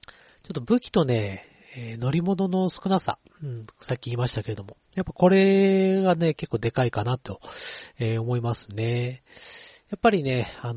[0.06, 7.40] ちょっと武器とね、えー、乗り物の少なさ、うん、さっき言いましたけれども、やっぱこれがね、結構でかいかなと、
[7.98, 9.22] えー、思いますね。
[9.90, 10.76] やっぱりね、あのー、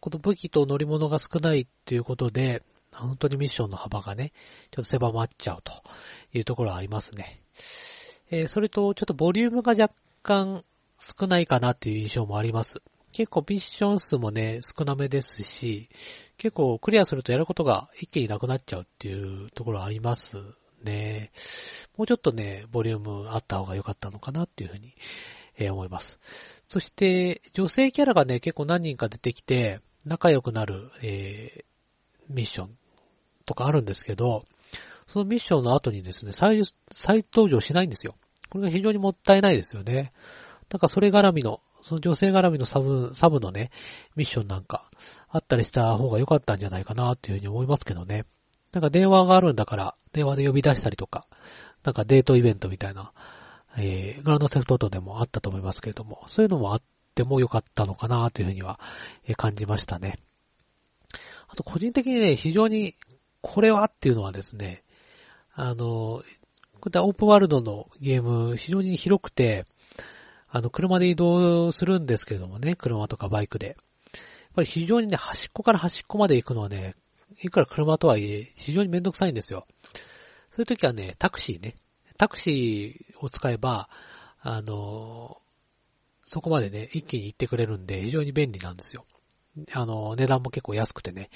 [0.00, 4.32] この武器と乗り物が少ないっていうことで、本当にミッションの幅がね、
[4.70, 5.72] ちょっと狭まっちゃうと
[6.32, 7.42] いうところはありますね。
[8.30, 10.64] えー、それと、ちょっとボリュームが若干
[10.98, 12.82] 少ないかなっていう印象もあります。
[13.14, 15.88] 結構ミッション数もね、少なめですし、
[16.36, 20.36] 結構クリアするとやることが一気になくなっちゃうっていうところあります
[20.82, 21.30] ね。
[21.96, 24.96] もうちょっとね、ボリュームあった方が良かったのかなっていうふうに、
[25.56, 26.18] えー、思います。
[26.66, 31.64] そして、女性キャラがね、結構何人か出てきて、仲良くなる、えー、
[32.28, 32.76] ミッション
[33.46, 34.44] とかあるんですけど、
[35.06, 38.16] そのミッションの後にですね、再、再登場しないんですよ。
[38.50, 40.12] これが非常にもったいないですよね。
[40.72, 43.70] なんかそれ絡みのその女性絡みのサブ、サブのね、
[44.16, 44.90] ミッションなんか、
[45.28, 48.24] あったりした方が良かったんじゃないかなっていうふうに思いますけどね。
[48.72, 51.26] なんか電話があるんだから、電話で呼び出したりとか、
[51.82, 53.12] なんかデートイベントみたいな、
[53.76, 56.82] えー、グランドセフトオートでもあったと思いますけれども、そういうのもあっ
[57.14, 58.80] ても良かったのかなというふうには、
[59.26, 60.18] え感じましたね。
[61.48, 62.94] あと個人的にね、非常に
[63.42, 64.84] これはっていうのはですね、
[65.52, 66.22] あの、こ
[66.86, 69.66] ういったオープンワールドのゲーム、非常に広くて、
[70.56, 73.66] あの、車で移動するんですけどもね、車とかバイクで。
[73.66, 73.76] やっ
[74.54, 76.94] ぱり非常にね、端っこから端っこまで行くのはね、
[77.42, 79.66] いくら車とはいえ、非常にめんどくさいんですよ。
[80.50, 81.74] そういう時はね、タクシーね。
[82.18, 83.88] タクシーを使えば、
[84.42, 85.38] あの、
[86.24, 89.06] そこまでね、一気に行ってくれるんで、非常に便利なんですよ。
[89.72, 91.30] あの、値段も結構安くてね、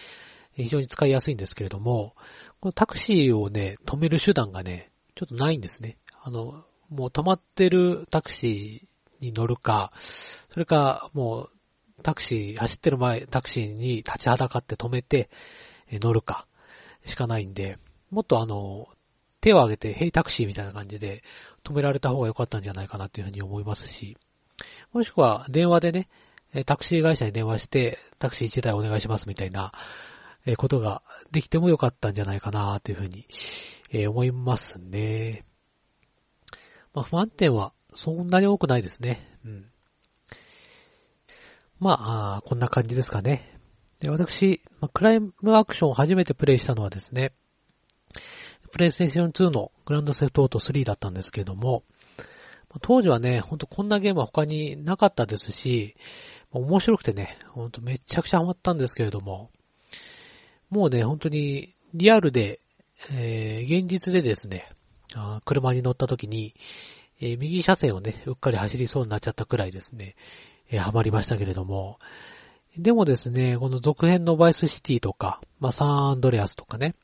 [0.52, 2.14] 非常に使いやすいんですけれども、
[2.60, 5.96] このタクシーをね、止める手段がね、ちょっとないんですね。
[6.22, 9.92] あの、もう止まってるタクシーに乗るか、
[10.50, 11.50] それかもう
[12.02, 15.30] タクシー、走ってる前、タクシーに立ちはだかって止めて
[15.90, 16.46] 乗るか
[17.04, 17.78] しかないんで、
[18.10, 18.88] もっとあの、
[19.40, 21.22] 手を挙げて、ヘイタクシーみたいな感じで
[21.64, 24.16] 止められた方が良かったんじゃないかなっていうふうに思いますし、
[24.92, 26.08] もしくは電話でね、
[26.64, 29.72] タクシー会社に電話して、タクシー1台お願いしますみたいな
[30.56, 35.44] ことができても良かったんじゃないかなというふうに思いますね。
[36.94, 39.26] まあ、不安点はそんなに多くないですね。
[39.44, 39.70] うん。
[41.78, 43.58] まあ、こんな感じですかね。
[44.00, 44.60] で、私、
[44.92, 47.32] クライムアクションを初めてプレイしたのはですね、
[48.70, 51.84] プレイステーション2のグランドセフトオート3だったんですけれども、
[52.82, 55.96] 当時はね、ほんとこんなゲームは他になかったですし、
[56.50, 59.50] 面白くてね、ほんとめちゃくちゃハマったんですけれども、
[60.70, 62.60] もうね、本当にリアルで、
[63.10, 64.68] えー、現実でですね、
[65.44, 66.54] 車に乗った時に、
[67.20, 70.14] えー、右車線をね、うっかり走りそうになっちゃったくらいですね、
[70.70, 71.98] えー、ハマりましたけれども、
[72.76, 76.94] でもですね、この続編のバイスシティとか、まあ、サンアンドレアスとかね、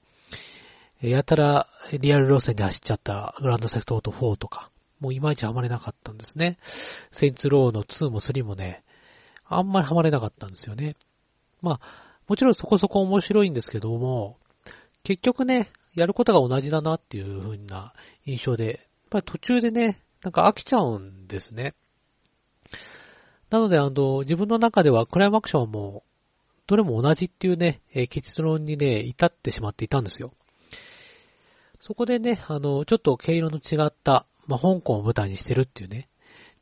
[1.00, 1.66] やたら
[2.00, 6.59] リアル路線で走っちゃったグランドセフトオート4とか、もういまいちハマれなかったんですね。
[7.12, 8.83] セインツローの2も3もね、
[9.46, 10.96] あんまりハマれなかったんですよね。
[11.61, 14.38] まあ、もちろんそこそこ面白いんですけども、
[15.03, 17.92] 結局ね、やることが同じだなっていう風な
[18.24, 21.74] 印象で、ぱり途中でね、なんか飽きちゃうんですね。
[23.50, 26.03] なので、あの、自分の中ではクライマクションも、
[26.66, 30.33] どれも同じっていうね、え結論にね、至ってしまっていたんですよ。
[31.79, 36.09] そこでね、あの、ちょっと毛色の違った、まあ、香港を舞台にしてるっていうね、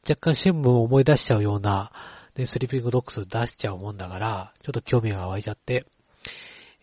[0.06, 1.92] 若干新聞を思い出しちゃうような、
[2.36, 5.86] ね、スリーピングドックス出しちゃうもんだから、ちょっと興味が湧いちゃって、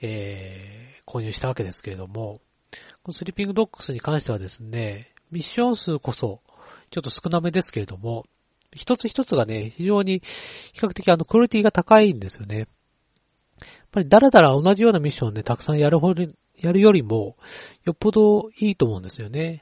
[0.02, 2.40] えー、購入したわけですけれども、
[3.04, 6.42] このスリーピングドックスに関してはですね、ミッション数こそ、
[6.92, 8.26] ちょっと少なめですけれども、
[8.74, 10.22] 一つ一つがね、非常に
[10.74, 12.58] 比較的あのクオリティが高いんですよね。
[12.60, 12.68] やっ
[13.92, 16.24] ぱりだらだら同じようなミッションをね、たくさんやるほど、
[16.60, 17.38] やるよりも、
[17.86, 19.62] よっぽどいいと思うんですよね。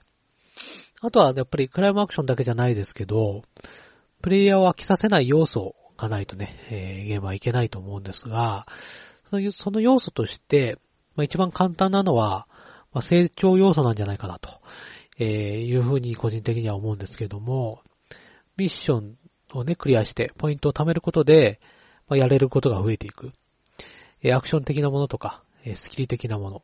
[1.01, 3.43] あとはやっぱりクライムアクションだけじゃないですけど、
[4.21, 8.65] プレイヤーを飽きさせない要素がないとね、えー、ゲームはいけないと思うんですが、
[9.29, 10.77] そのその要素として、
[11.15, 12.47] まあ、一番簡単なのは、
[12.93, 14.61] まあ、成長要素なんじゃないかなと、
[15.19, 17.81] えー、いうふうに個人的には思うんですけども、
[18.55, 19.17] ミッション
[19.53, 21.59] をね、クリアしてポイントを貯めることで、
[22.07, 23.31] まあ、やれることが増えていく。
[24.21, 26.63] えー、アクション的なものとか、えー、スキル的なもの。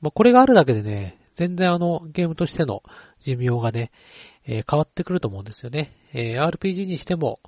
[0.00, 2.82] まあ、これがあるだけでね、全然あの、ゲームとしての
[3.20, 3.90] 寿命がね、
[4.44, 5.92] えー、変わってくると思うんですよね。
[6.12, 7.40] え、RPG にしても、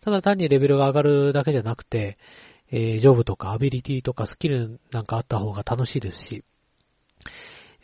[0.00, 2.18] ただ単にレベルが上がるだけじゃなくて、
[2.70, 6.44] え、ジョブとかアビリティとかスキルなんかあった方が楽しいですし、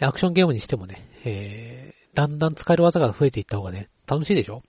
[0.07, 4.63] アクションゲームにしてもね、えー、だんだん使える技が増えていった方がね、楽しいでしょ？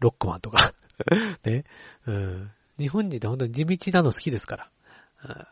[0.00, 0.74] ロックマンとか
[1.44, 1.64] ね。
[2.06, 2.50] うん。
[2.78, 4.70] 日本人って本当に地道なの好きですから。
[5.22, 5.46] 本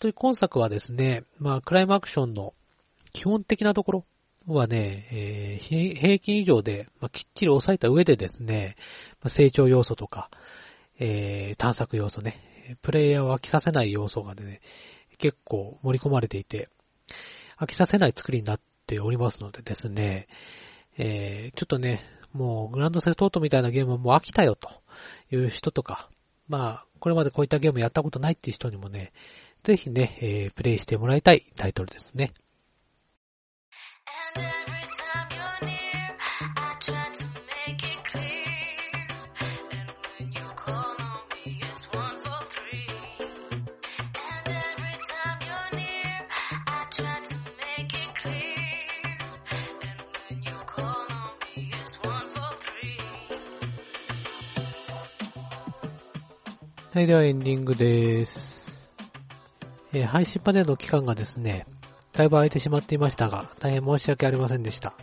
[0.00, 2.54] 当に今作はですね、まあ、クライムアクションの
[3.12, 4.04] 基本的なところ
[4.46, 8.76] はね、えー、平均以上で、まあ、きっちり抑えた上でですね、
[9.20, 10.30] まあ、成長要素とか、
[10.98, 14.60] えー、探索要素ね、プレイヤーを飽きさせない要素がね、
[15.18, 16.68] 結構盛り込まれていて、
[17.58, 20.28] 飽きさせない作りになっておりますのでですね、
[20.98, 24.68] えー、ちょっとね、もうグランドセルトートみたいなゲームはもう飽きたよと
[25.30, 26.10] いう人とか、
[26.48, 29.12] まあ、これまでこういったゲームやったことないっていう人にもね、
[29.64, 32.32] ぜひね、えー、プレイしてもらいたいタイトルですね。
[56.96, 58.72] はい、ではエンディングです。
[59.92, 61.66] えー、配信までの期間がですね、
[62.14, 64.94] だいぶ空いてしまっていましたが、大変申し訳ありませんでした。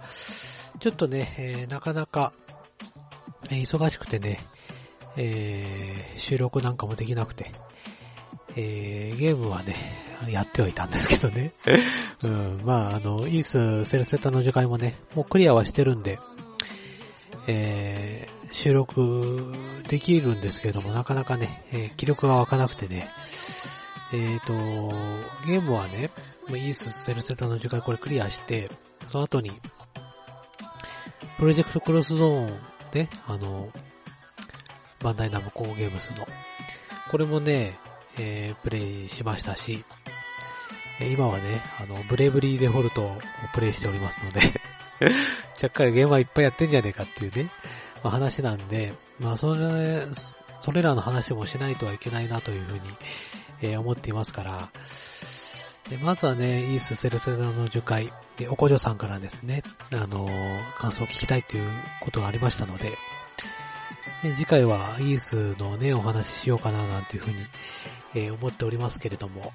[0.80, 2.34] ちょっとね、えー、なかなか、
[3.52, 4.44] えー、忙しくてね、
[5.18, 7.52] えー、収録なんかもできなくて、
[8.56, 9.76] えー、ゲームはね、
[10.30, 11.54] やってはいたんですけどね。
[12.24, 16.18] うん、まあ、あの、イース、セルセタの時間もね、もうクリアはしてるんで、
[17.46, 19.52] えー、収録
[19.90, 23.10] できるんですけれども、なかなかね、えー、気力が湧かなくてね、
[24.14, 24.54] えっ、ー、と、
[25.46, 26.12] ゲームはね、
[26.50, 28.70] イースセルセタの時間これクリアして、
[29.10, 29.52] その後に、
[31.38, 32.60] プロジェクトクロスゾーン
[32.92, 33.70] で、あの、
[35.02, 36.28] バンダイナムコーゲームスの、
[37.10, 37.78] これもね、
[38.20, 39.84] えー、プレイしましたし、
[41.00, 43.18] 今はね、あの、ブレイブリーデフォルトを
[43.54, 44.42] プレイしておりますので
[45.58, 47.50] ちゃっかりゲームはいっぱいやってんじゃねえかっていうね、
[48.04, 50.06] まあ、話なんで、まあそれ、
[50.62, 52.80] それらの話もしないとはいけないなというふうに、
[53.62, 54.70] えー、思っていますから、
[55.90, 61.70] でまずはね、イースセルセダの樹海、で、おこじょさんからですね、あのー、感想を聞きたいという
[62.02, 62.98] ことがありましたので、
[64.24, 67.36] で次回はイースのね、お話ししようかななんていうふうに、
[68.16, 69.52] えー、思っておりますけれども、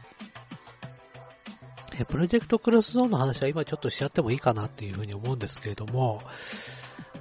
[1.99, 6.23] えプロジェクトクロスゾーンの話は今ちょっとしちゃってもいいかなっていうふうに思うんですけれども、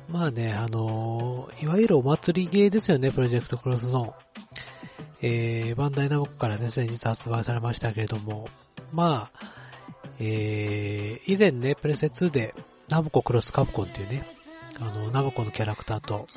[0.09, 4.13] まあね、あのー、いわゆるお祭りゲーですよね、プロジェクトクロスゾーン。
[5.21, 8.47] えー、バンダイナムコからね、先日発売されましたけれども、
[8.93, 9.39] まあ、
[10.19, 12.55] えー、以前ね、プレセ2で
[12.87, 14.27] ナムコクロスカプコンっていうね、
[14.79, 16.27] あの、ナムコのキャラクターと、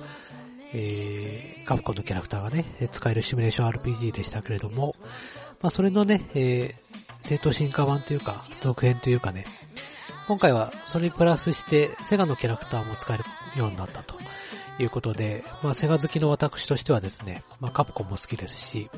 [0.73, 4.97] えー、カプコンのキャラクターがね、使えるシミュレーション RPG でしたけれども、
[5.61, 6.75] まあそれのね、えー、
[7.21, 9.45] 正当進化版というか、続編というかね、
[10.31, 13.25] 今回はそれにプラスしてセガのキャラクターも使える
[13.59, 14.15] ようになったと
[14.79, 18.89] いうことで、まあセガ好きの私としてはですね、まあカプコンも好きですし、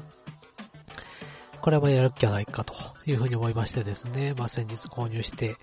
[1.62, 2.74] これはやる気はないかと
[3.07, 5.57] いうふうに思いましてですね、まあ先日購入して、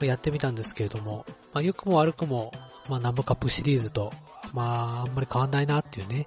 [0.00, 2.50] やってみたんですけれども、まあ良くも悪くも、
[2.88, 4.12] まあナムカップシリーズと、
[4.54, 6.26] まああんまり変わんないなっていうね、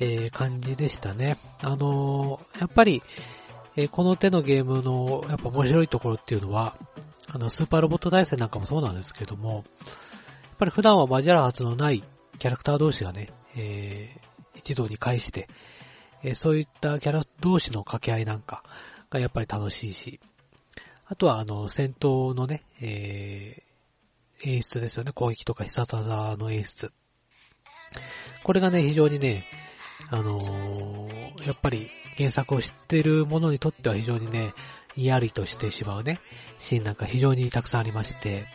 [0.00, 1.38] えー、感じでしたね。
[1.62, 3.02] あのー、やっぱり、
[3.76, 6.76] えー、この手のゲームのやっぱ面白いところっていうのは、
[7.34, 12.04] あの、スーパーロボット大戦なんかもそうなんですけども、やっぱり普段は交わるはずのない
[12.38, 15.48] キャラクター同士がね、えー、一堂に会して、
[16.22, 18.62] えー、そういったキャラ同士の掛け合いなんか
[19.10, 20.20] がやっぱり楽しいし、
[21.06, 25.12] あとはあの、戦闘のね、えー、演出ですよね。
[25.12, 26.92] 攻撃とか必殺技の演出。
[28.44, 29.44] これがね、非常にね、
[30.10, 34.52] あのー、やっぱり原作を知ってる者にとっては非常にね、
[34.96, 36.20] 嫌りとしてしまうね、
[36.58, 38.46] シーンなんか非常にたくさんありまして、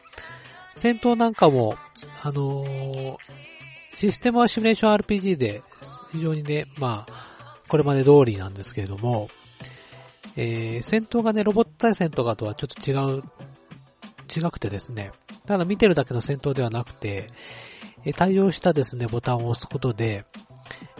[0.75, 1.75] 戦闘なんかも、
[2.23, 3.17] あのー、
[3.95, 5.63] システムはシミュレーション RPG で、
[6.11, 9.29] 非常にね、まあ、これまで通りなんですけれども、
[10.35, 13.23] えー、戦闘がね、ロボット対戦とかとはちょっと違う、
[14.35, 15.11] 違くてですね、
[15.47, 17.27] ただ見てるだけの戦闘ではなくて、
[18.05, 20.25] え対応したですね、ボタンを押すことで、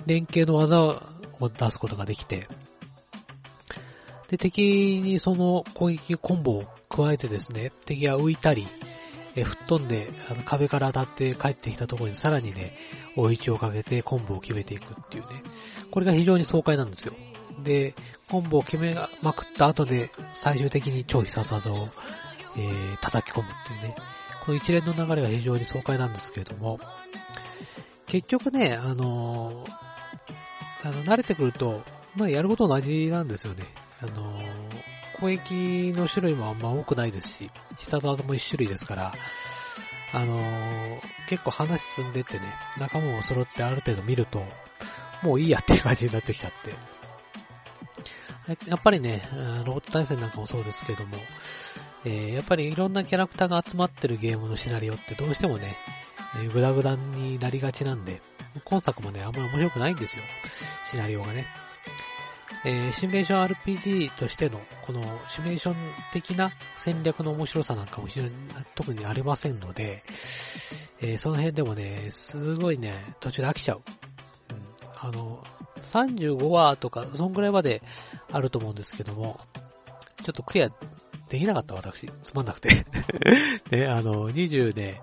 [0.07, 2.47] 連携の技を出すことができて、
[4.29, 8.67] で、敵にその攻撃コンボを加えてですね、敵が浮いたり、
[9.35, 12.73] え吹っ飛んで、あの壁から当たって帰ってきたところにさらにね、
[13.15, 15.43] 追い打ちをかけてコンボを決めていくっていうね。
[15.91, 17.13] これが非常に爽快なんですよ。
[17.63, 17.93] で、
[18.29, 21.87] コンボを決めまくった後で、最終的に超必殺技を、
[22.57, 23.95] えー、叩き込むっていうね。
[24.43, 26.79] この一連の流れが非常に爽快なんですけれども、
[28.07, 31.83] 結局ね、あのー、あの、慣れてくると、
[32.15, 33.65] まあ、やること同じなんですよね。
[34.01, 34.39] あの、
[35.19, 39.13] 攻撃の種類もあんま多くないですし、必殺技も一種類ですから、
[40.13, 40.37] あの、
[41.27, 44.43] 結構話進んでってね、仲間も揃ってある程度見ると、
[45.23, 46.97] もういいやっていう感じになってきちゃって。
[48.69, 49.27] やっぱりね、
[49.65, 51.17] ロボット対戦なんかもそうですけども、
[52.05, 55.75] えー、やっぱりいろんなキャラクターが集まってるゲームのシナリオってどうしてもね、
[56.37, 58.21] えー、グダグダになりがちなんで、
[58.63, 60.23] 今作もね、あんまり面白くないんですよ。
[60.89, 61.45] シナリオがね。
[62.65, 65.75] えー、シミュレーション RPG としての、このシミュレーション
[66.11, 68.31] 的な戦略の面白さなんかも非常に
[68.75, 70.03] 特にありませんので、
[71.01, 73.81] えー、その辺でもね、すごいね、途中で飽きちゃう。
[74.51, 75.43] うん、あの、
[75.81, 77.81] 35話とか、そんぐらいまで
[78.31, 79.39] あると思うんですけども、
[80.23, 80.69] ちょっとクリア
[81.29, 82.85] できなかった私、つまんなくて
[83.71, 85.01] ね、あの、20で、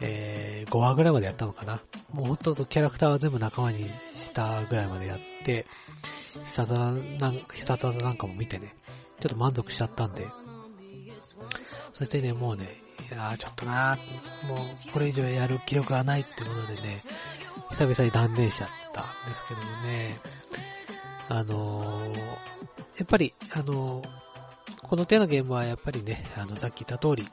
[0.00, 1.80] えー、5話ぐらいまでやったのかな。
[2.12, 5.66] もうほんどキャラクターは全部仲間にしたぐらいまでやって、
[6.46, 8.74] 必殺技なん、必殺技なんかも見てね、
[9.20, 10.26] ちょっと満足しちゃったんで、
[11.92, 12.76] そしてね、もうね、
[13.10, 13.98] いやちょっとな
[14.48, 14.58] もう
[14.92, 16.98] これ以上やる気力がないってことでね、
[17.70, 20.20] 久々に断念しちゃったんですけどもね、
[21.28, 22.24] あのー、や
[23.02, 24.08] っぱり、あのー、
[24.82, 27.26] この手のゲームはやっぱりね、あの、さっき言った通り、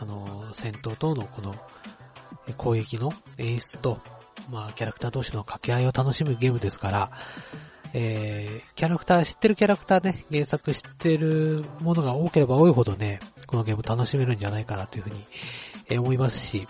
[0.00, 1.54] あのー、戦闘等のこの
[2.56, 4.00] 攻撃の演出と、
[4.50, 7.10] まあ、キャラクター同士の掛け合いを楽しむゲームですから、
[7.98, 15.24] えー、キャラクター、知ってるキャラクターね、原作知ってるものが多ければ多いほどね、このゲーム楽しめるんじゃないかなというふうに、
[15.88, 16.68] え、思いますし、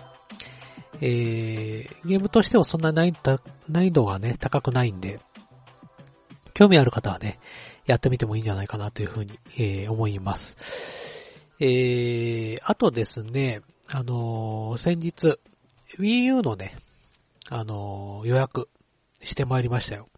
[1.01, 5.19] えー、ゲームとしてはそんな難易度がね、高くないんで、
[6.55, 7.41] 興味ある方はね、
[7.87, 10.57] やってみてもいいんじゃないかなというふうに、えー、思います。
[11.59, 15.41] えー、あとですね、あのー、先日、
[15.99, 16.77] Wii U のね、
[17.51, 18.69] あのー、予約
[19.25, 20.09] してまいりましたよ。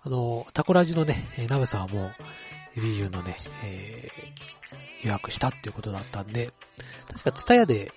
[0.00, 2.12] あの、タコラジのね、ナベさんはも
[2.76, 6.52] う、Wii U のね、えー、予約したっていうことだったんで、
[7.06, 7.92] 確かツタヤで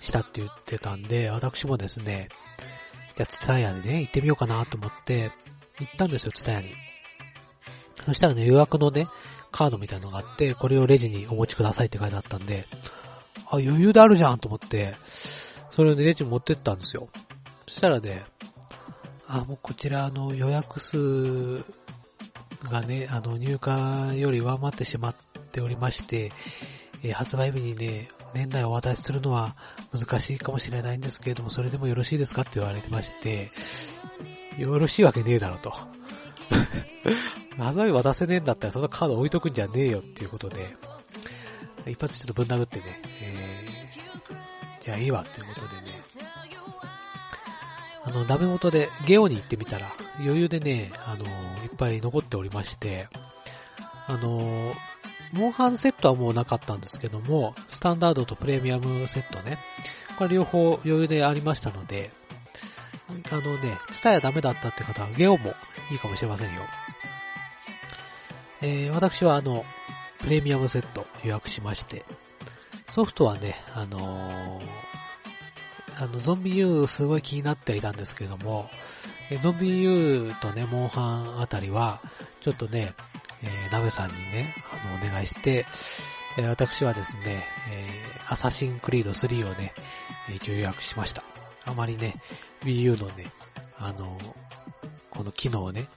[0.00, 2.28] したって言ってたんで、私もですね、
[3.16, 5.30] じゃあツタヤでね、行ってみようかなと思って、
[5.80, 6.74] 行ったんですよ、ツタヤに。
[8.04, 9.08] そしたらね、予約のね、
[9.50, 12.66] カードみたいなのがあって、これをレジにお持ちくださいって書いてあったんで、
[13.46, 14.94] あ、余裕であるじゃんと思って、
[15.70, 17.08] それをね、レジに持ってったんですよ。
[17.66, 18.24] そしたらね、
[19.28, 21.64] あ、もうこちらあの予約数
[22.70, 25.14] がね、あの、入荷より上回ってしまっ
[25.52, 26.32] ておりまして、
[27.02, 29.54] えー、発売日にね、年内お渡しするのは
[29.92, 33.50] 難しいかもしれないんですけれども、それでもよろしいですかって言われてまして、
[34.58, 35.72] よろしいわけねえだろと。
[37.58, 40.76] 発売日渡せねえんだったらそのカード置いとくんじゃねえよっていうことで、
[41.86, 45.95] 一発ちょっとぶん殴ってね、えー、じゃあいいわっていうことでね、
[48.16, 51.24] の、ダメ元でゲオに行ってみたら、余裕でね、あの、
[51.64, 53.08] いっぱい残っておりまして、
[54.06, 54.74] あの、
[55.32, 59.58] モンハンセットはもうなかったんですけども、スタンダードとプレミアムセットね、
[60.18, 62.10] これ両方余裕でありましたので、
[63.30, 65.54] あのね、ツタヤダメだったって方はゲオも
[65.90, 66.62] いいかもしれませんよ。
[68.62, 69.64] えー、私はあの、
[70.18, 72.04] プレミアムセット予約しまして、
[72.88, 74.95] ソフトはね、あのー、
[75.98, 78.68] あの、ゾンビ U すごい気になっていたんですけれども、
[79.30, 82.00] えゾンビ U とね、モンハンあたりは、
[82.40, 82.94] ちょっとね、
[83.42, 85.66] えー、ナベさんにね、あの、お願いして、
[86.38, 89.74] えー、私はですね、えー、アサシンクリード3をね、
[90.34, 91.24] 一応予約しました。
[91.64, 92.14] あまりね、
[92.62, 93.32] Wii U のね、
[93.78, 94.18] あの、
[95.10, 95.88] この機能をね、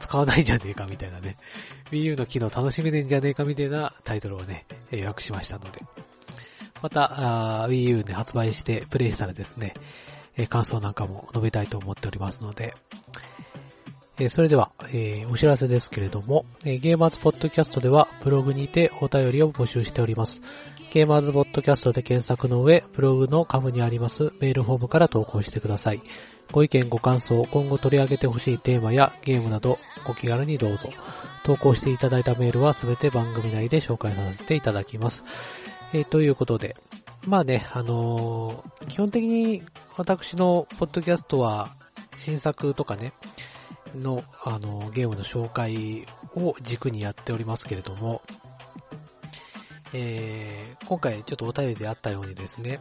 [0.00, 1.36] 使わないんじゃねえかみたいなね、
[1.90, 5.80] Wii U の機能楽しめねえんじゃねえかみたいなタイトルをね、予約しましたので、
[6.82, 9.74] また、Wii U で発売してプレイしたらですね、
[10.36, 12.74] え感想なんかも述べたいと思っておりますので、
[14.18, 20.42] えそれでは、えお知らせですけれども、えゲーマーズポッドキャストではブログにてお便りを募集しております。
[20.92, 26.02] ゲーマーズポッドキャストで検索の上、ブログの下部にありますメールフォームから投稿してください。
[26.50, 30.90] ご意見ご感想、今後取り上げてほしいテーマやゲームなどご気軽にどうぞ。
[31.44, 35.24] 投稿していただいたメールはすべて番組内で紹介させていただきます。
[35.94, 36.74] えー、ということで、
[37.26, 39.62] まあね、あのー、基本的に
[39.98, 41.76] 私のポッドキャストは
[42.16, 43.12] 新作とかね、
[43.94, 48.22] の、あのー、ゲームの紹介を軸にやっておりますけれども、
[49.92, 52.80] えー、今回ちょっとお便りであったようにですね、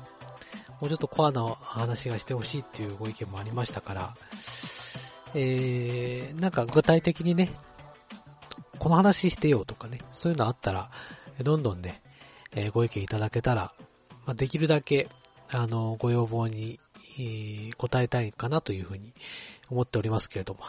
[0.79, 4.13] もうちょっとコアな話がしてほしいっていうご意見もありましたから、
[5.33, 7.51] えー、なんか具体的にね、
[8.79, 10.89] この話してよとかね、そういうのあったら、
[11.43, 12.01] どんどんね、
[12.53, 13.73] えー、ご意見いただけたら、
[14.25, 15.09] まあ、できるだけ、
[15.49, 16.79] あの、ご要望に、
[17.17, 19.13] えー、答えたいかなというふうに
[19.69, 20.61] 思っておりますけれども。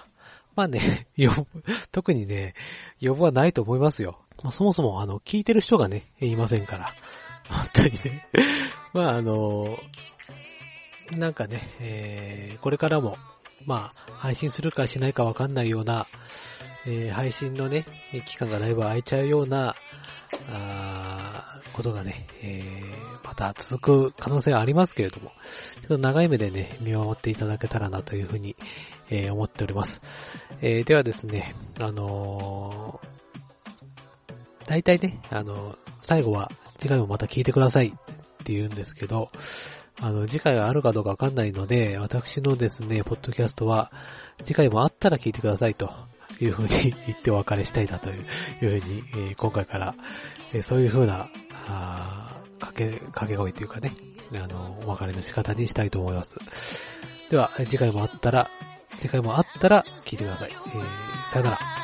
[0.55, 1.07] まあね、
[1.93, 2.55] 特にね、
[3.01, 4.21] 予防はないと思いますよ。
[4.43, 6.95] まあ、そもそも、あの、聞いてる人がね、いませんから。
[7.49, 8.29] 本当にね。
[8.93, 9.79] まあ、あの、
[11.17, 13.17] なんかね、えー、これからも、
[13.67, 16.07] まあ、配信するかしないかわかんないような、
[16.87, 17.85] えー、配信のね、
[18.27, 19.75] 期間がだいぶ空いちゃうような、
[20.49, 25.33] あことがね、えー、また続く可能性はありますけれども、
[25.81, 28.57] ちょっと長い目でね、見守っていただけたらなというふうに、
[29.11, 30.01] えー、思っております。
[30.61, 37.91] えー、ではですね、あのー、大体ね、あの最後は次回もまた聞いてくださいっ
[38.45, 39.31] て言うんですけど、
[40.03, 43.93] あの、次回があるかどうかわかんないので、私のですね、ポッドキャストは、
[44.45, 45.93] 次回もあったら聞いてくださいと
[46.41, 46.69] いうふうに
[47.07, 48.25] 言ってお別れしたいなという
[48.61, 49.95] ふうに、えー、今回から、
[50.53, 51.29] えー、そういうふうな、
[51.69, 53.95] あ掛け、掛け声というかね、
[54.35, 56.37] あの、お別れの仕方にしたいと思います。
[57.31, 58.51] では、次回もあったら、
[58.99, 60.51] 次回もあったら聞いてください。
[60.51, 61.82] えー、さよなら。